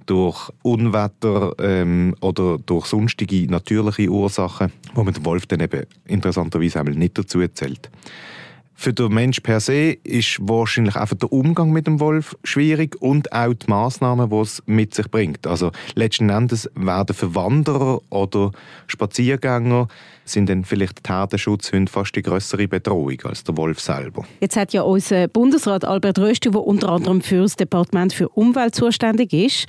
durch 0.07 0.49
Unwetter 0.63 1.53
ähm, 1.59 2.15
oder 2.21 2.57
durch 2.57 2.87
sonstige 2.87 3.49
natürliche 3.51 4.09
Ursachen, 4.09 4.71
wo 4.95 5.03
man 5.03 5.13
den 5.13 5.25
Wolf 5.25 5.45
dann 5.45 5.59
eben 5.59 5.85
interessanterweise 6.07 6.79
einmal 6.79 6.95
nicht 6.95 7.17
dazu 7.17 7.45
zählt. 7.47 7.91
Für 8.79 8.93
den 8.93 9.11
Mensch 9.11 9.39
per 9.39 9.59
se 9.59 9.97
ist 10.03 10.37
wahrscheinlich 10.39 10.95
einfach 10.95 11.17
der 11.17 11.33
Umgang 11.33 11.71
mit 11.71 11.87
dem 11.87 11.99
Wolf 11.99 12.37
schwierig 12.43 12.95
und 13.01 13.33
auch 13.33 13.55
die 13.55 13.67
Massnahmen, 13.67 14.29
die 14.29 14.35
es 14.35 14.61
mit 14.67 14.93
sich 14.93 15.09
bringt. 15.09 15.47
Also 15.47 15.71
letzten 15.95 16.29
Endes 16.29 16.69
werden 16.75 17.15
für 17.15 17.33
Wanderer 17.33 17.99
oder 18.11 18.51
Spaziergänger 18.85 19.87
sind 20.25 20.49
dann 20.49 20.63
vielleicht 20.63 21.07
die 21.07 21.11
Herdenschutzhunde 21.11 21.91
fast 21.91 22.15
die 22.15 22.21
größere 22.21 22.67
Bedrohung 22.67 23.19
als 23.23 23.43
der 23.43 23.57
Wolf 23.57 23.79
selber. 23.79 24.25
Jetzt 24.41 24.55
hat 24.55 24.73
ja 24.73 24.83
unser 24.83 25.27
Bundesrat 25.27 25.83
Albert 25.83 26.19
Rösti, 26.19 26.51
der 26.51 26.61
unter 26.61 26.89
anderem 26.89 27.21
für 27.21 27.41
das 27.41 27.55
Departement 27.55 28.13
für 28.13 28.29
Umwelt 28.29 28.75
zuständig 28.75 29.33
ist, 29.33 29.65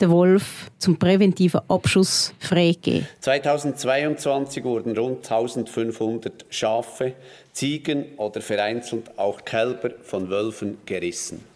den 0.00 0.10
Wolf 0.10 0.70
zum 0.78 0.98
präventiven 0.98 1.60
Abschuss 1.68 2.32
freigegeben. 2.38 3.06
2022 3.20 4.64
wurden 4.64 4.96
rund 4.96 5.18
1500 5.18 6.46
Schafe, 6.50 7.14
Ziegen 7.52 8.06
oder 8.16 8.40
vereinzelt 8.40 9.18
auch 9.18 9.44
Kälber 9.44 9.90
von 10.02 10.30
Wölfen 10.30 10.78
gerissen. 10.86 11.49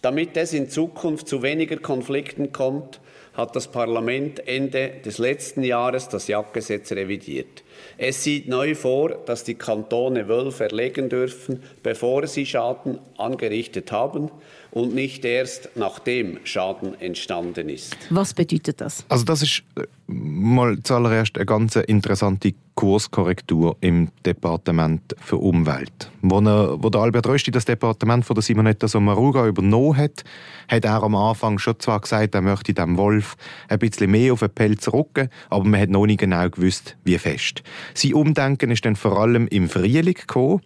Damit 0.00 0.36
es 0.36 0.52
in 0.52 0.68
Zukunft 0.68 1.26
zu 1.28 1.42
weniger 1.42 1.76
Konflikten 1.76 2.52
kommt, 2.52 3.00
hat 3.38 3.54
das 3.54 3.68
Parlament 3.68 4.46
Ende 4.48 4.94
des 5.04 5.18
letzten 5.18 5.62
Jahres 5.62 6.08
das 6.08 6.26
Jagdgesetz 6.26 6.90
revidiert. 6.90 7.62
Es 7.96 8.24
sieht 8.24 8.48
neu 8.48 8.74
vor, 8.74 9.10
dass 9.10 9.44
die 9.44 9.54
Kantone 9.54 10.28
Wölfe 10.28 10.64
erlegen 10.64 11.08
dürfen, 11.08 11.62
bevor 11.84 12.26
sie 12.26 12.46
Schaden 12.46 12.98
angerichtet 13.16 13.92
haben 13.92 14.30
und 14.72 14.92
nicht 14.92 15.24
erst 15.24 15.70
nachdem 15.76 16.40
Schaden 16.44 17.00
entstanden 17.00 17.68
ist. 17.68 17.96
Was 18.10 18.34
bedeutet 18.34 18.80
das? 18.80 19.04
Also 19.08 19.24
das 19.24 19.42
ist 19.42 19.62
äh, 19.76 19.84
mal 20.06 20.80
zuallererst 20.82 21.36
eine 21.36 21.46
ganz 21.46 21.76
interessante 21.76 22.54
Kurskorrektur 22.78 23.76
im 23.80 24.08
Departement 24.24 25.02
für 25.20 25.38
Umwelt. 25.38 26.12
Wo, 26.22 26.38
er, 26.38 26.80
wo 26.80 26.88
der 26.90 27.00
Albert 27.00 27.26
Rösti 27.26 27.50
das 27.50 27.64
Departement 27.64 28.24
von 28.24 28.34
der 28.34 28.42
Simonetta 28.42 28.86
Sommaruga 28.86 29.48
übernommen 29.48 29.96
hat, 29.96 30.22
hat 30.68 30.84
er 30.84 31.02
am 31.02 31.16
Anfang 31.16 31.58
schon 31.58 31.80
zwar 31.80 31.98
gesagt, 31.98 32.36
er 32.36 32.40
möchte 32.40 32.72
dem 32.74 32.96
Wolf 32.96 33.36
ein 33.66 33.80
bisschen 33.80 34.12
mehr 34.12 34.32
auf 34.32 34.40
den 34.40 34.50
Pelz 34.50 34.86
rücken, 34.92 35.28
aber 35.50 35.64
man 35.64 35.80
hat 35.80 35.90
noch 35.90 36.06
nicht 36.06 36.20
genau 36.20 36.48
gewusst, 36.48 36.96
wie 37.02 37.18
fest. 37.18 37.64
Sein 37.94 38.14
Umdenken 38.14 38.70
ist 38.70 38.84
dann 38.84 38.94
vor 38.94 39.18
allem 39.18 39.48
im 39.48 39.68
Frühling 39.68 40.14
gekommen, 40.14 40.60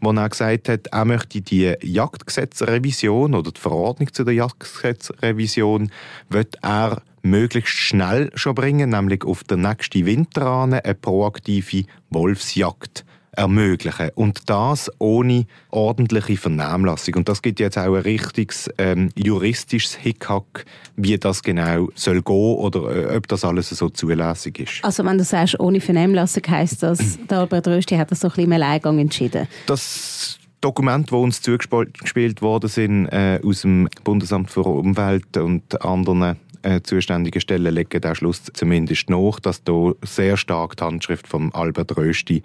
wo 0.00 0.12
er 0.12 0.28
gesagt 0.30 0.70
hat, 0.70 0.86
er 0.86 1.04
möchte 1.04 1.42
die 1.42 1.74
Jagdgesetzrevision 1.82 3.34
oder 3.34 3.52
die 3.52 3.60
Verordnung 3.60 4.10
zu 4.14 4.24
der 4.24 4.32
Jagdgesetzrevision 4.32 5.90
wird 6.30 6.56
er 6.62 7.02
möglichst 7.22 7.76
schnell 7.76 8.30
schon 8.34 8.54
bringen, 8.54 8.90
nämlich 8.90 9.24
auf 9.24 9.44
der 9.44 9.56
nächsten 9.56 10.06
Winter 10.06 10.62
eine 10.62 10.80
proaktive 10.94 11.84
Wolfsjagd 12.10 13.04
ermöglichen. 13.32 14.10
Und 14.14 14.48
das 14.50 14.90
ohne 14.98 15.46
ordentliche 15.70 16.36
Vernehmlassung. 16.36 17.14
Und 17.14 17.28
das 17.28 17.42
gibt 17.42 17.60
jetzt 17.60 17.78
auch 17.78 17.94
ein 17.94 18.02
richtiges 18.02 18.70
ähm, 18.78 19.10
juristisches 19.16 19.94
Hickhack, 19.94 20.64
wie 20.96 21.16
das 21.18 21.42
genau 21.42 21.88
soll 21.94 22.22
gehen 22.22 22.34
oder 22.34 23.12
äh, 23.12 23.16
ob 23.16 23.28
das 23.28 23.44
alles 23.44 23.70
so 23.70 23.88
zulässig 23.88 24.58
ist. 24.60 24.84
Also 24.84 25.04
wenn 25.04 25.18
du 25.18 25.24
sagst, 25.24 25.58
ohne 25.60 25.80
Vernehmlassung 25.80 26.42
heisst 26.48 26.82
das, 26.82 27.18
der 27.30 27.38
Albert 27.38 27.68
Rösti 27.68 27.96
hat 27.96 28.10
das 28.10 28.20
so 28.20 28.28
ein 28.28 28.30
bisschen 28.30 28.44
im 28.44 28.52
Alleingang 28.52 28.98
entschieden? 28.98 29.46
Das 29.66 30.38
Dokumente, 30.60 31.10
die 31.10 31.16
uns 31.16 31.40
zugespielt 31.40 32.42
worden 32.42 32.68
sind 32.68 33.06
äh, 33.06 33.40
aus 33.42 33.62
dem 33.62 33.88
Bundesamt 34.04 34.50
für 34.50 34.62
Umwelt 34.62 35.36
und 35.38 35.82
anderen 35.82 36.36
äh, 36.62 36.80
zuständigen 36.82 37.40
Stellen 37.40 37.74
legen 37.74 38.00
den 38.00 38.14
Schluss 38.14 38.42
zumindest 38.52 39.10
nach, 39.10 39.40
dass 39.40 39.64
da 39.64 39.92
sehr 40.02 40.36
stark 40.36 40.76
die 40.76 40.84
Handschrift 40.84 41.26
von 41.26 41.52
Albert 41.54 41.96
Rösti 41.96 42.42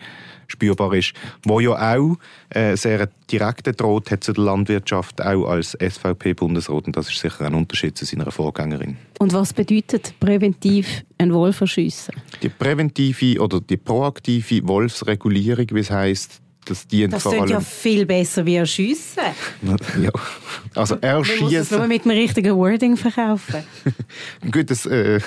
spürbar 0.47 0.93
ist, 0.93 1.13
wo 1.43 1.59
ja 1.59 1.95
auch 1.95 2.17
äh, 2.49 2.75
sehr 2.75 3.09
direkten 3.31 3.75
Droht 3.75 4.11
hat 4.11 4.23
zu 4.23 4.33
der 4.33 4.43
Landwirtschaft, 4.43 5.21
auch 5.21 5.45
als 5.47 5.77
SVP-Bundesrat 5.79 6.87
und 6.87 6.95
das 6.95 7.09
ist 7.09 7.19
sicher 7.19 7.45
ein 7.45 7.55
Unterschied 7.55 7.97
zu 7.97 8.05
seiner 8.05 8.31
Vorgängerin. 8.31 8.97
Und 9.19 9.33
was 9.33 9.53
bedeutet 9.53 10.13
präventiv 10.19 11.03
ein 11.17 11.33
Wolf 11.33 11.61
erschiessen? 11.61 12.13
Die 12.43 12.49
präventive 12.49 13.41
oder 13.41 13.59
die 13.59 13.77
proaktive 13.77 14.67
Wolfsregulierung, 14.67 15.67
wie 15.71 15.79
es 15.79 15.89
heisst, 15.89 16.41
das 16.65 16.87
dient 16.87 17.13
das 17.13 17.23
vor 17.23 17.33
allem... 17.33 17.47
ja 17.47 17.59
viel 17.59 18.05
besser 18.05 18.45
wie 18.45 18.55
erschiessen. 18.55 19.23
ja. 20.01 20.11
Also 20.73 20.95
erschießen... 20.95 21.43
Man 21.45 21.53
muss 21.53 21.61
es 21.61 21.71
nur 21.71 21.87
mit 21.87 22.05
dem 22.05 22.11
richtigen 22.11 22.55
Wording 22.55 22.97
verkaufen. 22.97 23.63
Gut, 24.51 24.69
das, 24.69 24.85
äh, 24.85 25.19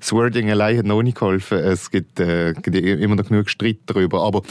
das, 0.00 0.12
Wording 0.12 0.50
allein 0.50 0.78
hat 0.78 0.86
noch 0.86 1.02
nicht 1.02 1.18
geholfen. 1.18 1.58
Es 1.58 1.90
gibt, 1.90 2.20
äh, 2.20 2.52
immer 2.52 3.16
noch 3.16 3.26
genug 3.26 3.50
Streit 3.50 3.78
darüber. 3.86 4.22
Aber 4.22 4.42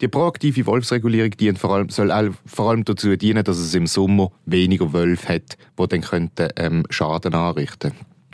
die 0.00 0.08
proaktive 0.08 0.66
Wolfsregulierung 0.66 1.30
dient 1.30 1.58
vor 1.58 1.74
allem, 1.74 1.88
soll 1.88 2.10
auch 2.10 2.30
vor 2.44 2.70
allem 2.70 2.84
dazu 2.84 3.16
dienen, 3.16 3.44
dass 3.44 3.58
es 3.58 3.74
im 3.74 3.86
Sommer 3.86 4.32
weniger 4.46 4.92
Wölfe 4.92 5.34
hat, 5.34 5.56
die 5.78 5.88
dann 5.88 6.00
könnten, 6.00 6.48
ähm, 6.56 6.84
Schaden 6.90 7.34
anrichten 7.34 7.92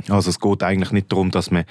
Also 0.09 0.31
es 0.31 0.41
geht 0.41 0.63
eigentlich 0.63 0.93
nicht 0.93 1.13
darum, 1.13 1.31
dass 1.31 1.51
man, 1.51 1.65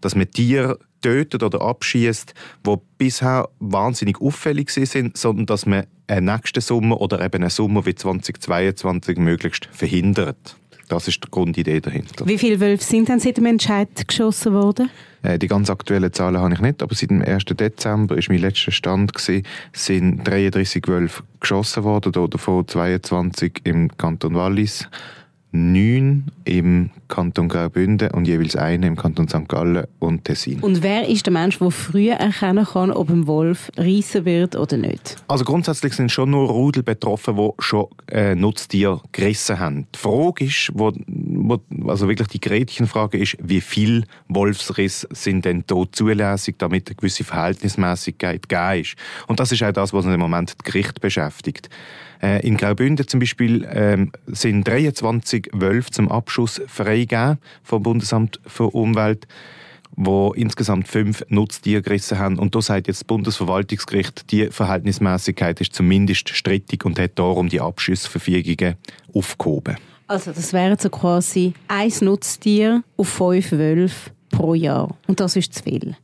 dass 0.00 0.14
man 0.14 0.30
Tiere 0.30 0.78
tötet 1.00 1.42
oder 1.42 1.62
abschießt, 1.62 2.34
wo 2.64 2.82
bisher 2.98 3.48
wahnsinnig 3.58 4.20
auffällig 4.20 4.70
sind, 4.70 5.16
sondern 5.16 5.46
dass 5.46 5.66
man 5.66 5.84
einen 6.06 6.26
nächsten 6.26 6.60
Sommer 6.60 7.00
oder 7.00 7.24
eben 7.24 7.42
einen 7.42 7.50
Sommer 7.50 7.86
wie 7.86 7.94
2022 7.94 9.18
möglichst 9.18 9.66
verhindert. 9.72 10.56
Das 10.88 11.06
ist 11.06 11.22
die 11.22 11.30
Grundidee 11.30 11.80
dahinter. 11.80 12.26
Wie 12.26 12.38
viele 12.38 12.60
Wölfe 12.60 12.82
sind 12.82 13.08
denn 13.08 13.20
seit 13.20 13.36
dem 13.36 13.44
Entscheid 13.44 13.88
geschossen 14.08 14.54
worden? 14.54 14.90
Äh, 15.22 15.38
die 15.38 15.46
ganz 15.46 15.68
aktuellen 15.68 16.12
Zahlen 16.12 16.38
habe 16.38 16.54
ich 16.54 16.60
nicht, 16.60 16.82
aber 16.82 16.94
seit 16.94 17.10
dem 17.10 17.20
1. 17.20 17.44
Dezember 17.44 18.16
ist 18.16 18.30
mein 18.30 18.38
letzter 18.38 18.72
Stand 18.72 19.12
gewesen, 19.12 19.44
sind 19.72 20.24
33 20.26 20.86
Wölfe 20.88 21.22
geschossen 21.40 21.84
worden, 21.84 22.12
davon 22.12 22.66
22 22.66 23.60
im 23.64 23.96
Kanton 23.98 24.34
Wallis 24.34 24.88
neun 25.50 26.26
im 26.44 26.90
Kanton 27.08 27.48
Graubünden 27.48 28.10
und 28.10 28.28
jeweils 28.28 28.54
eine 28.54 28.86
im 28.86 28.96
Kanton 28.96 29.28
St. 29.28 29.48
Gallen 29.48 29.86
und 29.98 30.24
Tessin. 30.24 30.60
Und 30.60 30.82
wer 30.82 31.08
ist 31.08 31.24
der 31.24 31.32
Mensch, 31.32 31.58
der 31.58 31.70
früher 31.70 32.14
erkennen 32.14 32.66
kann, 32.66 32.90
ob 32.90 33.08
ein 33.08 33.26
Wolf 33.26 33.70
reissen 33.76 34.24
wird 34.24 34.56
oder 34.56 34.76
nicht? 34.76 35.16
Also 35.26 35.44
grundsätzlich 35.44 35.94
sind 35.94 36.12
schon 36.12 36.30
nur 36.30 36.48
Rudel 36.48 36.82
betroffen, 36.82 37.36
die 37.36 37.50
schon 37.60 37.86
äh, 38.10 38.34
Nutztiere 38.34 39.00
gerissen 39.12 39.58
haben. 39.58 39.86
Die 39.94 39.98
Frage 39.98 40.44
ist, 40.44 40.70
wo, 40.74 40.92
wo, 41.06 41.60
also 41.88 42.08
wirklich 42.08 42.28
die 42.28 42.40
Gretchenfrage 42.40 43.18
ist, 43.18 43.36
wie 43.42 43.62
viel 43.62 44.04
Wolfsriss 44.28 45.06
sind 45.10 45.46
denn 45.46 45.64
dort 45.66 45.96
zulässig, 45.96 46.56
damit 46.58 46.88
eine 46.88 46.96
gewisse 46.96 47.24
Verhältnismäßigkeit 47.24 48.48
gegeben 48.48 48.82
ist. 48.82 48.96
Und 49.26 49.40
das 49.40 49.50
ist 49.52 49.62
auch 49.62 49.72
das, 49.72 49.94
was 49.94 50.04
im 50.04 50.20
Moment 50.20 50.54
das 50.58 50.64
Gericht 50.64 51.00
beschäftigt. 51.00 51.70
Äh, 52.22 52.46
in 52.46 52.56
Graubünden 52.56 53.06
zum 53.06 53.20
Beispiel 53.20 53.68
ähm, 53.70 54.12
sind 54.26 54.66
23 54.66 55.50
Wölfe 55.52 55.90
zum 55.90 56.10
Abschuss 56.10 56.60
freigegeben 56.66 57.38
vom 57.62 57.82
Bundesamt 57.82 58.40
für 58.46 58.66
Umwelt 58.74 59.26
wo 60.00 60.32
insgesamt 60.32 60.86
fünf 60.86 61.24
Nutztiere 61.28 61.82
gerissen 61.82 62.20
haben. 62.20 62.38
Und 62.38 62.54
da 62.54 62.62
sagt 62.62 62.86
jetzt 62.86 63.00
das 63.00 63.04
Bundesverwaltungsgericht, 63.04 64.30
die 64.30 64.46
Verhältnismäßigkeit 64.46 65.60
ist 65.60 65.74
zumindest 65.74 66.28
strittig 66.28 66.84
und 66.84 67.00
hat 67.00 67.18
darum 67.18 67.48
die 67.48 67.60
Abschussverfügungen 67.60 68.76
aufgehoben. 69.12 69.76
Also 70.06 70.30
das 70.30 70.52
wären 70.52 70.78
so 70.78 70.88
quasi 70.88 71.52
ein 71.66 71.92
Nutztier 72.00 72.84
auf 72.96 73.08
fünf 73.08 73.50
Wölfe 73.50 74.10
pro 74.30 74.54
Jahr. 74.54 74.96
Und 75.08 75.18
das 75.18 75.34
ist 75.34 75.52
zu 75.52 75.64
viel. 75.64 75.96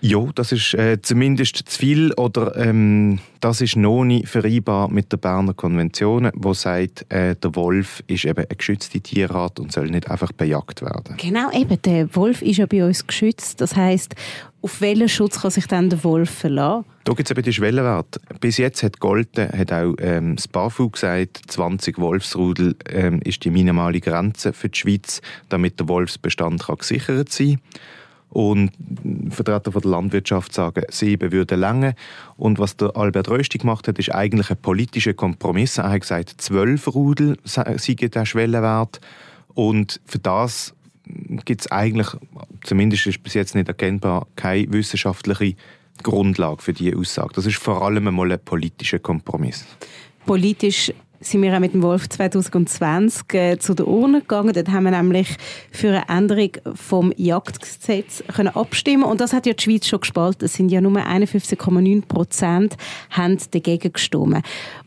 Ja, 0.00 0.24
das 0.34 0.52
ist 0.52 0.74
äh, 0.74 1.00
zumindest 1.00 1.56
zu 1.56 1.78
viel 1.78 2.12
oder 2.14 2.56
ähm, 2.56 3.18
das 3.40 3.60
ist 3.60 3.76
noch 3.76 4.04
nicht 4.04 4.28
vereinbar 4.28 4.88
mit 4.90 5.10
der 5.12 5.16
Berner 5.16 5.54
Konvention, 5.54 6.30
wo 6.34 6.54
sagt, 6.54 7.10
äh, 7.12 7.34
der 7.36 7.54
Wolf 7.54 8.02
ist 8.06 8.24
eben 8.24 8.44
eine 8.44 8.56
geschützte 8.56 9.00
Tierart 9.00 9.58
und 9.58 9.72
soll 9.72 9.88
nicht 9.88 10.10
einfach 10.10 10.32
bejagt 10.32 10.82
werden. 10.82 11.16
Genau, 11.16 11.50
eben 11.52 11.80
der 11.82 12.14
Wolf 12.14 12.42
ist 12.42 12.58
ja 12.58 12.66
bei 12.66 12.84
uns 12.84 13.06
geschützt. 13.06 13.60
Das 13.60 13.74
heißt, 13.74 14.14
auf 14.62 14.80
welchen 14.80 15.08
Schutz 15.08 15.40
kann 15.40 15.50
sich 15.50 15.66
dann 15.66 15.90
der 15.90 16.02
Wolf 16.02 16.30
verlassen? 16.30 16.84
Da 17.04 17.12
gibt 17.12 17.28
es 17.28 17.30
eben 17.30 17.42
die 17.42 17.52
Schwellenwerte. 17.52 18.20
Bis 18.40 18.56
jetzt 18.56 18.82
hat 18.82 18.98
Golden, 18.98 19.48
hat 19.48 19.72
auch 19.72 19.94
ähm, 20.00 20.36
das 20.36 20.48
BAFU 20.48 20.90
gesagt, 20.90 21.40
20 21.46 21.98
Wolfsrudel 21.98 22.74
ähm, 22.90 23.20
ist 23.22 23.44
die 23.44 23.50
minimale 23.50 24.00
Grenze 24.00 24.52
für 24.52 24.68
die 24.68 24.78
Schweiz, 24.78 25.22
damit 25.48 25.78
der 25.78 25.88
Wolfsbestand 25.88 26.64
kann 26.64 26.78
gesichert 26.78 27.30
sein 27.30 27.60
kann. 27.60 27.80
Und 28.36 28.70
Vertreter 29.30 29.72
von 29.72 29.80
der 29.80 29.92
Landwirtschaft 29.92 30.52
sagen, 30.52 30.82
sieben 30.90 31.32
würden 31.32 31.58
länger. 31.58 31.94
Und 32.36 32.58
was 32.58 32.76
der 32.76 32.94
Albert 32.94 33.30
Rösti 33.30 33.56
gemacht 33.56 33.88
hat, 33.88 33.98
ist 33.98 34.14
eigentlich 34.14 34.50
ein 34.50 34.58
politischer 34.58 35.14
Kompromiss. 35.14 35.78
Er 35.78 35.88
hat 35.88 36.02
gesagt, 36.02 36.34
zwölf 36.36 36.86
Rudel 36.94 37.38
seien 37.44 37.96
der 37.96 38.26
Schwellenwert. 38.26 39.00
Und 39.54 40.02
für 40.04 40.18
das 40.18 40.74
gibt 41.46 41.62
es 41.62 41.72
eigentlich, 41.72 42.08
zumindest 42.62 43.06
ist 43.06 43.22
bis 43.22 43.32
jetzt 43.32 43.54
nicht 43.54 43.68
erkennbar, 43.68 44.26
keine 44.36 44.70
wissenschaftliche 44.70 45.56
Grundlage 46.02 46.60
für 46.60 46.74
diese 46.74 46.94
Aussage. 46.94 47.32
Das 47.36 47.46
ist 47.46 47.56
vor 47.56 47.80
allem 47.80 48.06
einmal 48.06 48.30
ein 48.32 48.44
politischer 48.44 48.98
Kompromiss. 48.98 49.64
Politisch 50.26 50.92
sind 51.20 51.42
wir 51.42 51.54
auch 51.54 51.60
mit 51.60 51.74
dem 51.74 51.82
Wolf 51.82 52.08
2020 52.08 53.34
äh, 53.34 53.58
zu 53.58 53.74
der 53.74 53.86
Urne 53.86 54.20
gegangen. 54.20 54.52
Dort 54.52 54.68
haben 54.68 54.84
wir 54.84 54.90
nämlich 54.90 55.36
für 55.70 55.88
eine 55.88 56.08
Änderung 56.08 56.50
vom 56.74 57.12
Jagdgesetz 57.16 58.22
können 58.34 58.54
abstimmen 58.54 59.04
und 59.04 59.20
das 59.20 59.32
hat 59.32 59.46
ja 59.46 59.52
die 59.52 59.62
Schweiz 59.62 59.86
schon 59.86 60.00
gespalten. 60.00 60.46
Es 60.46 60.54
sind 60.54 60.70
ja 60.70 60.80
nur 60.80 60.92
51,9 60.96 62.06
Prozent 62.06 62.76
dagegen 63.50 63.92
gestimmt. 63.92 64.42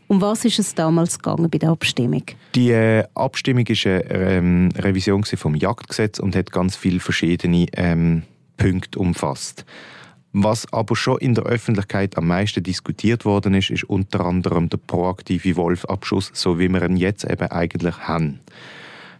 Um 0.08 0.20
was 0.20 0.44
ist 0.44 0.58
es 0.58 0.74
damals 0.74 1.18
gegangen 1.18 1.48
bei 1.50 1.58
der 1.58 1.70
Abstimmung? 1.70 2.24
Die 2.54 2.70
äh, 2.70 3.04
Abstimmung 3.14 3.66
ist 3.66 3.86
eine 3.86 4.10
ähm, 4.10 4.70
Revision 4.76 5.24
vom 5.24 5.54
Jagdgesetz 5.54 6.18
und 6.18 6.34
hat 6.34 6.50
ganz 6.50 6.74
viele 6.74 6.98
verschiedene 6.98 7.66
ähm, 7.74 8.24
Punkte 8.56 8.98
umfasst. 8.98 9.64
Was 10.32 10.72
aber 10.72 10.94
schon 10.94 11.18
in 11.18 11.34
der 11.34 11.44
Öffentlichkeit 11.44 12.16
am 12.16 12.28
meisten 12.28 12.62
diskutiert 12.62 13.24
worden 13.24 13.54
ist, 13.54 13.70
ist 13.70 13.84
unter 13.84 14.24
anderem 14.24 14.68
der 14.68 14.78
proaktive 14.78 15.56
Wolfabschuss, 15.56 16.30
so 16.34 16.58
wie 16.58 16.68
wir 16.68 16.82
ihn 16.82 16.96
jetzt 16.96 17.24
eben 17.24 17.50
eigentlich 17.50 17.98
haben. 17.98 18.38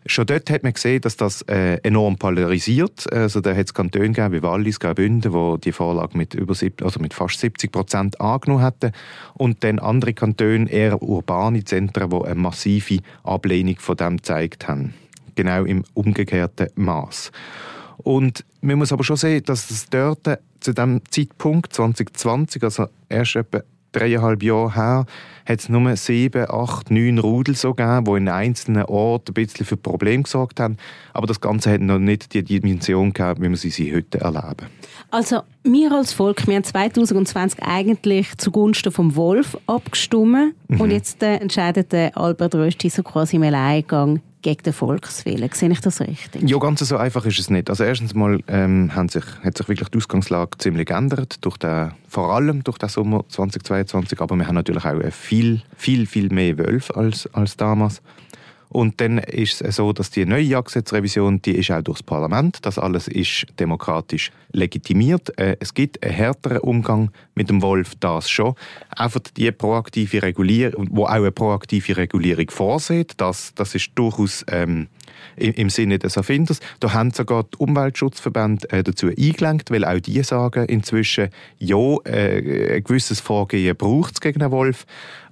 Schon 0.07 0.27
dort 0.27 0.49
hat 0.49 0.63
man 0.63 0.73
gesehen, 0.73 1.03
dass 1.03 1.17
das 1.17 1.43
äh, 1.43 1.75
enorm 1.83 2.17
polarisiert. 2.17 3.13
Also 3.13 3.41
da 3.41 3.55
hat 3.55 3.67
es 3.67 3.75
Kantone 3.75 4.13
gegeben, 4.13 4.33
wie 4.33 4.43
Wallis, 4.43 4.81
Graubünden, 4.81 5.33
wo 5.33 5.59
die 5.59 5.73
Vorlage 5.73 6.17
mit, 6.17 6.33
über 6.33 6.55
sieb, 6.55 6.83
also 6.83 7.01
mit 7.01 7.13
fast 7.13 7.39
70 7.41 7.71
Prozent 7.71 8.21
angenommen 8.21 8.63
hatten. 8.63 8.93
Und 9.35 9.63
dann 9.63 9.79
andere 9.79 10.15
Kantone, 10.15 10.71
eher 10.71 11.03
urbane 11.03 11.65
Zentren, 11.65 12.09
die 12.09 12.25
eine 12.25 12.35
massive 12.35 13.01
Ablehnung 13.25 13.77
von 13.79 13.97
dem 13.97 14.17
gezeigt 14.17 14.69
haben. 14.69 14.95
Genau 15.35 15.65
im 15.65 15.85
umgekehrten 15.93 16.69
Maß. 16.77 17.31
Und 17.99 18.47
man 18.63 18.79
muss 18.79 18.93
aber 18.93 19.05
schon 19.05 19.17
sehen, 19.17 19.43
dass 19.45 19.71
es 19.71 19.91
dort 19.91 20.27
zu 20.61 20.73
dem 20.73 21.01
Zeitpunkt 21.11 21.73
2020, 21.73 22.63
also 22.63 22.87
erst 23.09 23.37
etwa 23.37 23.63
dreieinhalb 23.93 24.43
Jahre 24.43 24.75
her, 24.75 25.07
hat 25.47 25.59
es 25.59 25.69
nur 25.69 25.97
sieben, 25.97 26.49
acht, 26.49 26.91
neun 26.91 27.19
Rudel 27.19 27.57
so 27.57 27.75
gegeben, 27.75 28.05
die 28.05 28.17
in 28.19 28.29
einzelnen 28.29 28.85
Orten 28.85 29.31
ein 29.31 29.35
bisschen 29.35 29.67
für 29.67 29.77
Probleme 29.77 30.23
gesorgt 30.23 30.61
haben. 30.61 30.77
Aber 31.13 31.27
das 31.27 31.41
Ganze 31.41 31.73
hat 31.73 31.81
noch 31.81 31.99
nicht 31.99 32.33
die 32.35 32.45
Dimension 32.45 33.13
gehabt, 33.13 33.41
wie 33.41 33.49
wir 33.49 33.57
sie, 33.57 33.71
sie 33.71 33.95
heute 33.95 34.21
erleben. 34.21 34.69
Also 35.11 35.43
wir 35.65 35.93
als 35.93 36.13
Volk, 36.13 36.47
wir 36.47 36.55
haben 36.55 36.65
2020 36.65 37.63
eigentlich 37.63 38.37
zugunsten 38.39 38.93
vom 38.93 39.17
Wolf 39.17 39.59
abgestimmt 39.67 40.55
mhm. 40.69 40.81
und 40.81 40.91
jetzt 40.91 41.23
äh, 41.23 41.37
entscheidet 41.37 41.93
Albert 42.17 42.55
Rösti 42.55 42.89
so 42.91 43.03
quasi 43.03 43.37
im 43.37 43.43
Alleingang 43.43 44.21
gegen 44.43 44.63
den 44.63 44.73
Volkswillen. 44.73 45.51
Sehe 45.53 45.71
ich 45.71 45.81
das 45.81 46.01
richtig? 46.01 46.49
Ja, 46.49 46.59
ganz 46.59 46.81
so 46.81 46.97
einfach 46.97 47.25
ist 47.27 47.39
es 47.39 47.51
nicht. 47.51 47.69
Also 47.71 47.85
erstens 47.85 48.15
mal 48.15 48.41
ähm, 48.49 48.91
sich, 49.09 49.25
hat 49.43 49.57
sich 49.57 49.69
wirklich 49.69 49.89
die 49.89 49.99
Ausgangslage 49.99 50.59
ziemlich 50.59 50.87
geändert, 50.87 51.45
durch 51.45 51.57
den, 51.59 51.93
vor 52.09 52.35
allem 52.35 52.65
durch 52.65 52.79
den 52.79 52.89
Sommer 52.89 53.25
2022, 53.29 54.21
aber 54.21 54.37
wir 54.37 54.47
haben 54.47 54.55
natürlich 54.55 54.85
auch 54.85 54.99
viel, 55.11 55.63
viel, 55.77 56.07
viel 56.07 56.31
mehr 56.31 56.59
Wölfe 56.59 56.97
als, 56.97 57.29
als 57.33 57.57
damals. 57.57 58.03
Und 58.71 59.01
dann 59.01 59.19
ist 59.19 59.63
es 59.63 59.77
so, 59.77 59.93
dass 59.93 60.11
die 60.11 60.25
neue 60.25 60.43
Jagdgesetzrevision, 60.43 61.43
die 61.43 61.57
ist 61.57 61.73
auch 61.73 61.83
durchs 61.83 62.05
Parlament. 62.05 62.59
Das 62.63 62.79
alles 62.79 63.09
ist 63.09 63.47
demokratisch 63.59 64.31
legitimiert. 64.53 65.37
Äh, 65.39 65.57
es 65.59 65.75
gibt 65.75 66.03
einen 66.05 66.15
härteren 66.15 66.59
Umgang 66.59 67.11
mit 67.35 67.51
dem 67.51 67.63
Wolf, 67.63 67.95
das 67.99 68.31
schon. 68.31 68.55
Einfach 68.91 69.21
die 69.37 69.51
proaktive 69.51 70.23
Regulierung, 70.23 70.89
wo 70.93 71.05
auch 71.05 71.11
eine 71.11 71.33
proaktive 71.33 71.97
Regulierung 71.97 72.49
vorsieht, 72.49 73.15
das, 73.17 73.53
das 73.57 73.75
ist 73.75 73.91
durchaus 73.97 74.45
ähm, 74.49 74.87
im, 75.37 75.69
Sinne 75.69 75.99
des 75.99 76.17
Erfinders. 76.17 76.61
Da 76.79 76.93
haben 76.93 77.11
sogar 77.11 77.45
die 77.45 77.57
Umweltschutzverbände 77.59 78.71
äh, 78.71 78.83
dazu 78.85 79.09
eingelenkt, 79.09 79.71
weil 79.71 79.85
auch 79.85 79.99
die 79.99 80.23
sagen 80.23 80.67
inzwischen, 80.67 81.31
ja, 81.59 81.97
äh, 82.05 82.77
ein 82.77 82.85
gewisses 82.85 83.21
Vorgehen 83.21 83.77
braucht 83.77 84.15
es 84.15 84.21
gegen 84.21 84.39
den 84.39 84.53
Wolf. 84.53 84.87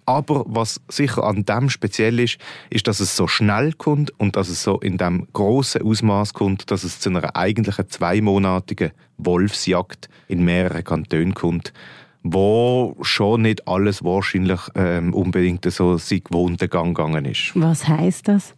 Aber 0.09 0.47
was 0.49 0.81
sicher 0.89 1.23
an 1.25 1.45
dem 1.45 1.69
speziell 1.69 2.19
ist, 2.19 2.39
ist, 2.71 2.87
dass 2.87 2.99
es 2.99 3.15
so 3.15 3.29
schnell 3.29 3.75
kommt 3.75 4.11
und 4.19 4.37
dass 4.37 4.49
es 4.49 4.63
so 4.63 4.81
in 4.81 4.97
dem 4.97 5.29
großen 5.35 5.83
Ausmaß 5.83 6.33
kommt, 6.33 6.71
dass 6.71 6.83
es 6.83 6.99
zu 6.99 7.11
einer 7.11 7.37
eigentlichen 7.37 7.91
zweimonatigen 7.91 8.93
Wolfsjagd 9.19 10.09
in 10.27 10.47
mehreren 10.47 10.83
Kantonen 10.83 11.35
kommt, 11.35 11.75
wo 12.23 12.97
schon 13.03 13.43
nicht 13.43 13.69
alles 13.69 14.03
wahrscheinlich 14.03 14.61
ähm, 14.77 15.13
unbedingt 15.13 15.71
so 15.71 15.99
sein 15.99 16.23
gewohnter 16.25 16.69
Gang 16.69 16.97
gegangen 16.97 17.27
ist. 17.27 17.53
Was 17.55 17.87
heißt 17.87 18.29
das? 18.29 18.55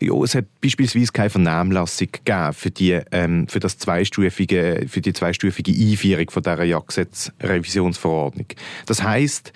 Ja, 0.00 0.14
es 0.24 0.34
hat 0.34 0.46
beispielsweise 0.60 1.12
keine 1.12 1.30
Vernehmlassung 1.30 2.08
gegeben 2.10 2.52
für 2.52 2.72
die, 2.72 2.98
ähm, 3.12 3.46
für 3.46 3.60
das 3.60 3.78
zweistufige, 3.78 4.86
für 4.88 5.00
die 5.00 5.12
zweistufige 5.12 5.70
Einführung 5.70 6.28
von 6.28 6.42
dieser 6.42 6.64
Jagdgesetz-Revisionsverordnung. 6.64 8.46
Das 8.86 9.04
heißt, 9.04 9.52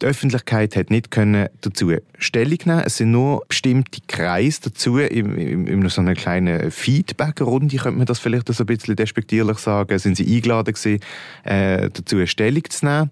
die 0.00 0.06
Öffentlichkeit 0.06 0.76
hat 0.76 0.90
nicht 0.90 1.10
können 1.10 1.48
dazu 1.60 1.92
Stellung 2.18 2.58
nehmen. 2.64 2.82
Es 2.84 2.96
sind 2.96 3.10
nur 3.10 3.44
bestimmte 3.48 4.00
Kreise 4.06 4.62
dazu 4.64 4.98
in, 4.98 5.34
in, 5.36 5.66
in 5.66 5.88
so 5.88 6.00
einer 6.00 6.14
kleinen 6.14 6.70
Feedback-Runde, 6.70 7.76
könnte 7.76 7.98
man 7.98 8.06
das 8.06 8.18
vielleicht 8.18 8.52
so 8.52 8.62
ein 8.62 8.66
bisschen 8.66 8.96
despektierlich 8.96 9.58
sagen, 9.58 9.98
sind 9.98 10.16
sie 10.16 10.36
eingeladen 10.36 10.74
gewesen, 10.74 11.00
äh, 11.44 11.90
dazu 11.90 12.26
Stellung 12.26 12.64
zu 12.68 12.86
nehmen. 12.86 13.10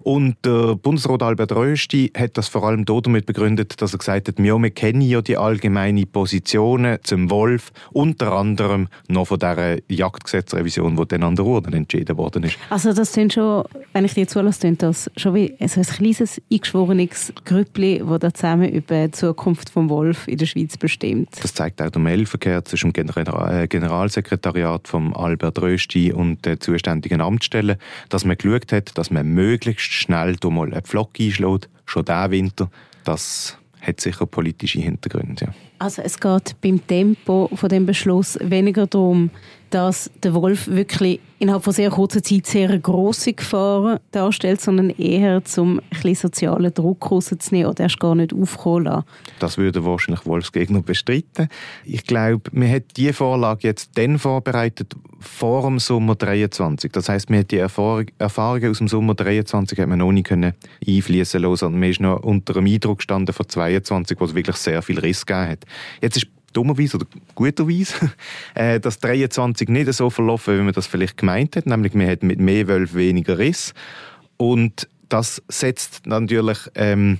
Und 0.00 0.36
der 0.44 0.76
Bundesrat 0.76 1.22
Albert 1.22 1.52
Rösti 1.52 2.12
hat 2.16 2.38
das 2.38 2.48
vor 2.48 2.64
allem 2.64 2.84
damit 2.84 3.26
begründet, 3.26 3.82
dass 3.82 3.92
er 3.92 3.98
gesagt 3.98 4.28
hat, 4.28 4.38
wir 4.38 4.70
kennen 4.70 5.02
ja 5.02 5.20
die 5.20 5.36
allgemeinen 5.36 6.06
Positionen 6.06 6.98
zum 7.02 7.30
Wolf, 7.30 7.72
unter 7.92 8.32
anderem 8.32 8.88
noch 9.08 9.26
von 9.26 9.38
dieser 9.38 9.76
Jagdgesetzrevision, 9.88 10.96
die 10.96 11.08
dann 11.08 11.24
an 11.24 11.36
der 11.36 11.44
Urne 11.44 11.76
entschieden 11.76 12.16
worden 12.16 12.44
ist. 12.44 12.56
Also 12.70 12.92
das 12.92 13.12
sind 13.12 13.32
schon, 13.32 13.64
wenn 13.92 14.04
ich 14.04 14.14
dir 14.14 14.26
zulasse, 14.26 14.72
das 14.72 15.10
schon 15.16 15.34
wie 15.34 15.54
so 15.66 15.80
ein 15.80 15.86
kleines 15.86 16.27
eingeschworenes 16.50 17.32
Grüppli, 17.44 18.02
das 18.06 18.18
da 18.20 18.34
zusammen 18.34 18.68
über 18.68 19.06
die 19.06 19.12
Zukunft 19.12 19.68
des 19.68 19.88
Wolf 19.88 20.28
in 20.28 20.38
der 20.38 20.46
Schweiz 20.46 20.76
bestimmt. 20.76 21.30
Das 21.42 21.54
zeigt 21.54 21.80
auch 21.80 21.90
der 21.90 22.00
Mailverkehr 22.00 22.64
zwischen 22.64 22.92
dem 22.92 23.08
äh, 23.08 23.66
Generalsekretariat 23.68 24.88
von 24.88 25.14
Albert 25.14 25.60
Rösti 25.60 26.12
und 26.12 26.44
der 26.44 26.60
zuständigen 26.60 27.20
Amtsstelle, 27.20 27.78
dass 28.08 28.24
man 28.24 28.36
geschaut 28.36 28.72
hat, 28.72 28.96
dass 28.98 29.10
man 29.10 29.26
möglichst 29.26 29.92
schnell 29.92 30.36
mal 30.44 30.72
einen 30.72 30.82
Pflock 30.82 31.10
einschlägt, 31.18 31.68
schon 31.86 32.04
diesen 32.04 32.30
Winter. 32.30 32.70
Das 33.04 33.56
hat 33.80 34.00
sicher 34.00 34.26
politische 34.26 34.80
Hintergründe. 34.80 35.46
Ja. 35.46 35.54
Also 35.78 36.02
es 36.02 36.18
geht 36.18 36.56
beim 36.60 36.84
Tempo 36.86 37.48
von 37.54 37.68
dem 37.68 37.86
Beschluss 37.86 38.38
weniger 38.42 38.86
darum, 38.86 39.30
dass 39.70 40.10
der 40.22 40.34
Wolf 40.34 40.68
wirklich 40.68 41.20
innerhalb 41.38 41.62
von 41.62 41.72
sehr 41.72 41.90
kurzer 41.90 42.22
Zeit 42.22 42.46
sehr 42.46 42.78
grosse 42.78 43.32
Gefahren 43.32 44.00
darstellt, 44.10 44.60
sondern 44.60 44.90
eher 44.90 45.44
zum 45.44 45.80
sozialen 46.14 46.72
Druck 46.74 47.10
rauszunehmen 47.10 47.70
oder 47.70 47.84
erst 47.84 48.00
gar 48.00 48.14
nicht 48.14 48.32
aufkommen 48.32 48.86
lassen. 48.86 49.04
Das 49.38 49.58
würde 49.58 49.84
wahrscheinlich 49.84 50.26
Wolfsgegner 50.26 50.82
bestreiten. 50.82 51.48
Ich 51.84 52.04
glaube, 52.04 52.50
man 52.52 52.70
hat 52.70 52.84
diese 52.96 53.12
Vorlage 53.12 53.68
jetzt 53.68 53.96
dann 53.96 54.18
vorbereitet 54.18 54.94
vor 55.20 55.62
dem 55.62 55.78
Sommer 55.78 56.14
23. 56.14 56.90
Das 56.92 57.08
heißt, 57.08 57.30
man 57.30 57.40
hat 57.40 57.50
die 57.50 57.58
Erfahrung, 57.58 58.06
Erfahrungen 58.18 58.70
aus 58.70 58.78
dem 58.78 58.88
Sommer 58.88 59.14
23 59.14 59.78
hat 59.78 59.88
man 59.88 59.98
noch 59.98 60.12
nicht 60.12 60.30
einfließen 60.32 61.40
lassen, 61.40 61.72
man 61.78 61.88
ist 61.88 62.00
noch 62.00 62.22
unter 62.22 62.54
dem 62.54 62.66
Eindruck 62.66 62.98
gestanden 62.98 63.32
von 63.32 63.48
22, 63.48 64.18
wo 64.20 64.24
es 64.24 64.34
wirklich 64.34 64.56
sehr 64.56 64.82
viel 64.82 64.98
Riss 64.98 65.24
gegeben 65.24 65.50
hat. 65.50 65.64
Jetzt 66.00 66.16
ist 66.16 66.26
dummerweise 66.52 66.96
oder 66.96 67.06
guterweise, 67.34 67.94
äh, 68.54 68.80
dass 68.80 68.98
23 68.98 69.68
nicht 69.68 69.92
so 69.92 70.10
verlaufen, 70.10 70.58
wie 70.58 70.62
man 70.62 70.72
das 70.72 70.86
vielleicht 70.86 71.16
gemeint 71.16 71.56
hat, 71.56 71.66
nämlich 71.66 71.94
man 71.94 72.08
hat 72.08 72.22
mit 72.22 72.40
mehr 72.40 72.68
Wölfen 72.68 72.98
weniger 72.98 73.38
Riss. 73.38 73.74
Und 74.36 74.88
das 75.08 75.42
setzt 75.48 76.06
natürlich 76.06 76.58
ähm, 76.74 77.18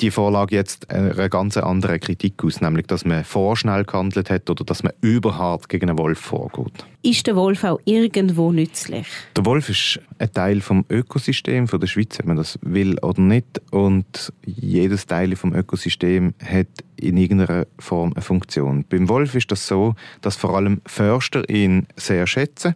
die 0.00 0.10
Vorlage 0.10 0.54
jetzt 0.54 0.90
eine 0.90 1.28
ganz 1.28 1.56
andere 1.56 1.98
Kritik 1.98 2.42
aus, 2.44 2.60
nämlich 2.60 2.86
dass 2.86 3.04
man 3.04 3.24
vorschnell 3.24 3.84
gehandelt 3.84 4.30
hat 4.30 4.48
oder 4.48 4.64
dass 4.64 4.82
man 4.82 4.92
überhart 5.00 5.68
gegen 5.68 5.90
einen 5.90 5.98
Wolf 5.98 6.18
vorgeht. 6.18 6.84
Ist 7.02 7.26
der 7.26 7.36
Wolf 7.36 7.64
auch 7.64 7.80
irgendwo 7.84 8.52
nützlich? 8.52 9.06
Der 9.36 9.44
Wolf 9.44 9.68
ist 9.68 10.00
ein 10.18 10.32
Teil 10.32 10.60
vom 10.60 10.84
Ökosystem 10.88 11.66
der 11.66 11.86
Schweiz, 11.86 12.18
ob 12.20 12.26
man 12.26 12.36
das 12.36 12.58
will 12.62 12.98
oder 13.00 13.20
nicht. 13.20 13.60
Und 13.70 14.32
jedes 14.44 15.06
Teil 15.06 15.36
vom 15.36 15.54
Ökosystem 15.54 16.34
hat 16.44 16.66
in 16.96 17.16
irgendeiner 17.16 17.66
Form 17.78 18.12
eine 18.14 18.22
Funktion. 18.22 18.84
Beim 18.88 19.08
Wolf 19.08 19.34
ist 19.34 19.50
das 19.52 19.66
so, 19.66 19.94
dass 20.20 20.36
vor 20.36 20.56
allem 20.56 20.80
Förster 20.86 21.48
ihn 21.48 21.86
sehr 21.96 22.26
schätzen. 22.26 22.74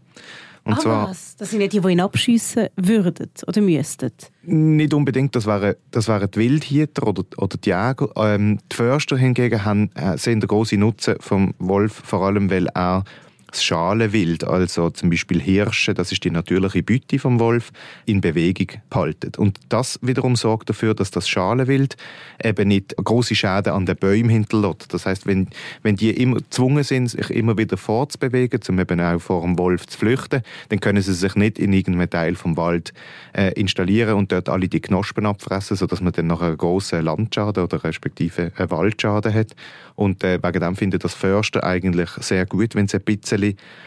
Und 0.65 0.75
ah, 0.75 0.79
zwar, 0.79 1.09
was? 1.11 1.37
Das 1.37 1.51
sind 1.51 1.61
ja 1.61 1.67
die, 1.67 1.81
die 1.81 1.89
ihn 1.89 2.01
abschiessen 2.01 2.69
würden 2.77 3.31
oder 3.47 3.61
müssten? 3.61 4.13
Nicht 4.43 4.95
unbedingt, 4.95 5.35
das 5.35 5.47
wären, 5.47 5.75
das 5.91 6.07
wären 6.07 6.31
die 6.31 6.39
Wildhüter 6.39 7.07
oder, 7.07 7.25
oder 7.37 7.57
die 7.57 7.71
Jäger. 7.71 8.09
Ähm, 8.17 8.59
die 8.71 8.77
Förster 8.77 9.17
hingegen 9.17 9.65
haben, 9.65 9.91
äh, 9.95 10.17
sehen 10.17 10.41
den 10.41 10.47
grossen 10.47 10.81
Nutzen 10.81 11.17
vom 11.21 11.55
Wolf, 11.59 12.03
vor 12.05 12.23
allem 12.23 12.49
weil 12.49 12.69
er 12.69 13.05
das 13.53 13.65
Schalenwild, 13.65 14.45
also 14.45 14.91
zum 14.91 15.11
Beispiel 15.11 15.41
Hirsche, 15.41 15.95
das 15.95 16.13
ist 16.13 16.25
die 16.25 16.31
natürliche 16.31 16.83
Beute 16.83 17.19
vom 17.19 17.39
Wolf, 17.39 17.71
in 18.07 18.21
Bewegung 18.21 18.69
behalten. 18.91 19.33
Und 19.37 19.59
das 19.69 19.99
wiederum 20.03 20.37
sorgt 20.37 20.71
dafür, 20.71 20.95
dass 20.95 21.11
das 21.11 21.29
Schalenwild 21.29 21.97
eben 22.43 22.69
nicht 22.69 22.97
große 22.97 23.35
Schäden 23.35 23.73
an 23.73 23.87
den 23.87 23.97
Bäumen 23.97 24.31
hinterlässt. 24.31 24.93
Das 24.93 25.07
heißt, 25.07 25.27
wenn, 25.27 25.49
wenn 25.83 25.97
die 25.97 26.11
immer 26.11 26.37
gezwungen 26.37 26.83
sind, 26.83 27.09
sich 27.09 27.31
immer 27.31 27.57
wieder 27.59 27.77
fortzubewegen, 27.77 28.61
um 28.69 28.79
eben 28.79 29.01
auch 29.01 29.21
vor 29.21 29.43
dem 29.43 29.59
Wolf 29.59 29.87
zu 29.87 29.99
flüchten, 29.99 30.43
dann 30.71 30.81
können 30.81 31.03
sie 31.03 31.15
sich 31.15 31.35
nicht 31.35 31.59
in 31.59 31.73
irgendeinem 31.73 32.11
Teil 32.11 32.35
vom 32.35 32.57
Wald 32.57 32.93
äh, 33.37 33.53
installieren 33.53 34.15
und 34.15 34.33
dort 34.33 34.49
alle 34.49 34.69
die 34.69 34.81
Knospen 34.81 35.27
abfressen, 35.27 35.77
sodass 35.77 36.01
man 36.01 36.13
dann 36.13 36.27
noch 36.27 36.43
einen 36.43 36.57
grossen 36.57 37.05
Landschaden 37.05 37.65
oder 37.65 37.85
respektive 37.85 38.53
einen 38.57 38.71
Waldschaden 38.71 39.33
hat. 39.33 39.55
Und 39.95 40.25
äh, 40.25 40.39
wegen 40.43 40.61
dem 40.61 40.77
finde 40.77 40.97
ich 40.97 41.03
das 41.03 41.15
Förster 41.15 41.65
eigentlich 41.65 42.11
sehr 42.21 42.47
gut, 42.47 42.75
wenn 42.75 42.87
es 42.87 42.95
ein 42.95 43.03
bisschen 43.03 43.42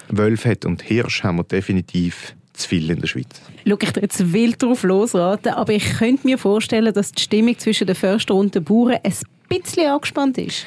Wölfe 0.10 0.50
hat. 0.50 0.66
Und 0.66 0.82
Hirsch 0.82 1.24
haben 1.24 1.38
wir 1.38 1.44
definitiv 1.44 2.36
zu 2.54 2.70
viel 2.70 2.90
in 2.90 3.02
der 3.02 3.08
Schweiz. 3.08 3.42
Schau, 3.68 3.78
ich 3.82 3.96
jetzt 3.96 4.34
wild 4.34 4.62
drauf 4.62 4.84
losraten, 4.84 5.54
aber 5.54 5.74
ich 5.74 5.98
könnte 5.98 6.26
mir 6.26 6.38
vorstellen, 6.38 6.94
dass 6.94 7.12
die 7.12 7.22
Stimmung 7.22 7.58
zwischen 7.58 7.88
den 7.88 7.96
Förstern 7.96 8.38
und 8.38 8.56
den 8.56 8.64
Bauern 8.64 9.00
ein 9.04 9.14
bisschen 9.50 9.90
angespannt 9.90 10.38
ist. 10.38 10.66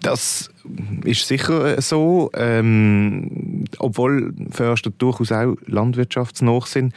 Das 0.00 0.50
ist 1.04 1.28
sicher 1.28 1.80
so, 1.80 2.30
ähm, 2.34 3.64
obwohl 3.78 4.34
Förster 4.50 4.90
durchaus 4.90 5.32
auch 5.32 5.54
landwirtschaftsnah 5.66 6.60
sind 6.62 6.92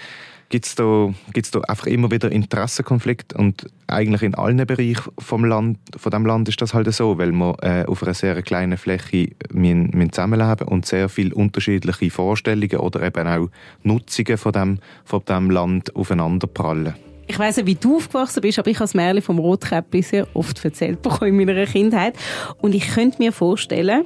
gibt 0.49 0.65
es 0.65 0.75
da, 0.75 1.13
gibt's 1.31 1.51
da 1.51 1.61
einfach 1.61 1.85
immer 1.85 2.11
wieder 2.11 2.31
Interessenkonflikte 2.31 3.37
und 3.37 3.67
eigentlich 3.87 4.23
in 4.23 4.35
allen 4.35 4.65
Bereichen 4.65 5.11
vom 5.17 5.45
Land, 5.45 5.77
von 5.95 6.11
dem 6.11 6.25
Land 6.25 6.49
ist 6.49 6.61
das 6.61 6.73
halt 6.73 6.91
so, 6.93 7.17
weil 7.17 7.31
wir 7.31 7.55
äh, 7.61 7.85
auf 7.85 8.03
einer 8.03 8.13
sehr 8.13 8.41
kleinen 8.41 8.77
Fläche 8.77 9.29
müssen, 9.53 9.91
müssen 9.91 10.11
zusammenleben 10.11 10.67
und 10.67 10.85
sehr 10.85 11.07
viele 11.07 11.35
unterschiedliche 11.35 12.09
Vorstellungen 12.09 12.77
oder 12.77 13.01
eben 13.03 13.27
auch 13.27 13.49
Nutzungen 13.83 14.37
von 14.37 14.51
dem, 14.51 14.79
von 15.05 15.23
dem 15.25 15.51
Land 15.51 15.95
aufeinanderprallen. 15.95 16.95
Ich 17.29 17.37
weiss 17.37 17.57
nicht, 17.57 17.67
wie 17.67 17.75
du 17.75 17.97
aufgewachsen 17.97 18.41
bist, 18.41 18.57
aber 18.57 18.71
ich 18.71 18.77
habe 18.77 18.85
das 18.85 18.95
Märchen 18.95 19.21
vom 19.21 19.37
Rotkäppli 19.37 20.01
sehr 20.01 20.27
oft 20.33 20.65
erzählt 20.65 21.03
bekommen 21.03 21.39
in 21.39 21.45
meiner 21.45 21.67
Kindheit. 21.67 22.17
Und 22.59 22.73
ich 22.73 22.87
könnte 22.87 23.19
mir 23.19 23.31
vorstellen, 23.31 24.03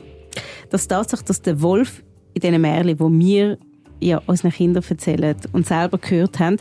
dass 0.70 0.90
tatsächlich, 0.90 1.26
dass 1.26 1.42
der 1.42 1.62
Wolf 1.62 2.04
in 2.34 2.42
diesen 2.42 2.60
Märchen, 2.60 3.00
wo 3.00 3.10
wir 3.10 3.58
ja, 4.02 4.22
unseren 4.26 4.52
Kindern 4.52 4.84
erzählen 4.88 5.38
und 5.54 5.66
selber 5.66 6.00
gehört 6.00 6.40
haben, 6.40 6.58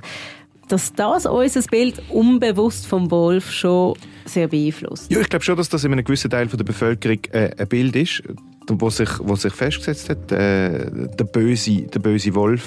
dass 0.68 0.92
das 0.92 1.26
unser 1.26 1.62
Bild 1.62 2.00
unbewusst 2.10 2.86
vom 2.86 3.10
Wolf 3.10 3.50
schon 3.50 3.96
sehr 4.24 4.46
beeinflusst. 4.46 5.10
Ja, 5.10 5.18
ich 5.18 5.28
glaube 5.28 5.44
schon, 5.44 5.56
dass 5.56 5.68
das 5.68 5.82
in 5.82 5.90
einem 5.90 6.04
gewissen 6.04 6.30
Teil 6.30 6.46
der 6.46 6.62
Bevölkerung 6.62 7.18
äh, 7.32 7.50
ein 7.58 7.66
Bild 7.66 7.96
ist, 7.96 8.22
wo 8.68 8.88
sich, 8.88 9.10
wo 9.18 9.34
sich 9.34 9.52
festgesetzt 9.52 10.10
hat, 10.10 10.30
äh, 10.30 10.86
der, 10.92 11.24
böse, 11.24 11.82
der 11.82 11.98
böse 11.98 12.32
Wolf 12.36 12.62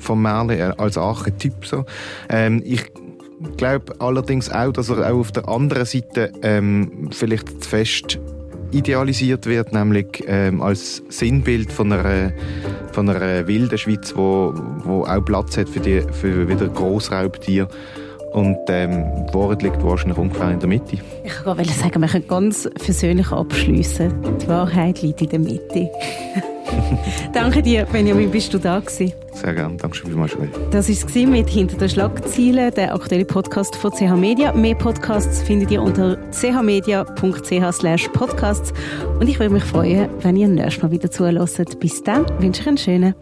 von 0.00 0.20
Merle 0.20 0.58
äh, 0.58 0.72
als 0.76 0.98
Archetyp. 0.98 1.64
So. 1.64 1.84
Ähm, 2.28 2.60
ich 2.64 2.90
glaube 3.56 3.94
allerdings 3.98 4.50
auch, 4.50 4.72
dass 4.72 4.88
er 4.88 5.12
auch 5.12 5.20
auf 5.20 5.32
der 5.32 5.48
anderen 5.48 5.84
Seite 5.84 6.32
ähm, 6.42 7.08
vielleicht 7.10 7.62
zu 7.62 7.68
fest 7.68 8.18
idealisiert 8.72 9.46
wird, 9.46 9.72
nämlich 9.72 10.24
ähm, 10.26 10.60
als 10.60 11.02
Sinnbild 11.08 11.72
von 11.72 11.92
einer, 11.92 12.32
von 12.92 13.08
einer 13.08 13.46
wilden 13.46 13.78
Schweiz, 13.78 14.12
wo, 14.16 14.52
wo 14.84 15.04
auch 15.04 15.24
Platz 15.24 15.56
hat 15.56 15.68
für, 15.68 15.80
die, 15.80 16.02
für 16.12 16.48
wieder 16.48 16.68
Grossraubtiere. 16.68 17.68
Und 18.32 18.58
ähm, 18.68 19.04
die 19.30 19.34
Wahrheit 19.34 19.62
liegt 19.62 19.82
wahrscheinlich 19.82 20.18
ungefähr 20.18 20.50
in 20.50 20.60
der 20.60 20.68
Mitte. 20.68 20.98
Ich 21.24 21.46
wollte 21.46 21.72
sagen, 21.72 22.00
wir 22.00 22.08
können 22.08 22.28
ganz 22.28 22.68
versöhnlich 22.76 23.30
abschließen. 23.32 24.12
Die 24.42 24.48
Wahrheit 24.48 25.00
liegt 25.00 25.22
in 25.22 25.28
der 25.30 25.38
Mitte. 25.38 25.90
Danke 27.32 27.62
dir, 27.62 27.84
Benjamin, 27.86 28.30
bist 28.30 28.52
du 28.54 28.58
da 28.58 28.80
gewesen. 28.80 29.12
Sehr 29.32 29.52
gerne, 29.52 29.76
danke 29.76 29.96
schön 29.96 30.08
vielmals. 30.08 30.36
Das 30.70 30.88
war 30.88 31.08
es 31.08 31.14
mit 31.26 31.48
«Hinter 31.48 31.76
den 31.76 31.88
Schlagzeilen», 31.88 32.72
der 32.74 32.94
aktuelle 32.94 33.24
Podcast 33.24 33.76
von 33.76 33.92
CH 33.92 34.16
Media. 34.16 34.52
Mehr 34.52 34.74
Podcasts 34.74 35.42
findet 35.42 35.70
ihr 35.70 35.82
unter 35.82 36.16
chmedia.ch 36.32 38.12
podcasts 38.12 38.72
und 39.20 39.28
ich 39.28 39.38
würde 39.38 39.52
mich 39.52 39.64
freuen, 39.64 40.08
wenn 40.20 40.36
ihr 40.36 40.48
nächstes 40.48 40.82
Mal 40.82 40.90
wieder 40.90 41.10
zuhört. 41.10 41.80
Bis 41.80 42.02
dann 42.02 42.24
wünsche 42.40 42.62
ich 42.62 42.68
einen 42.68 42.78
schönen 42.78 43.14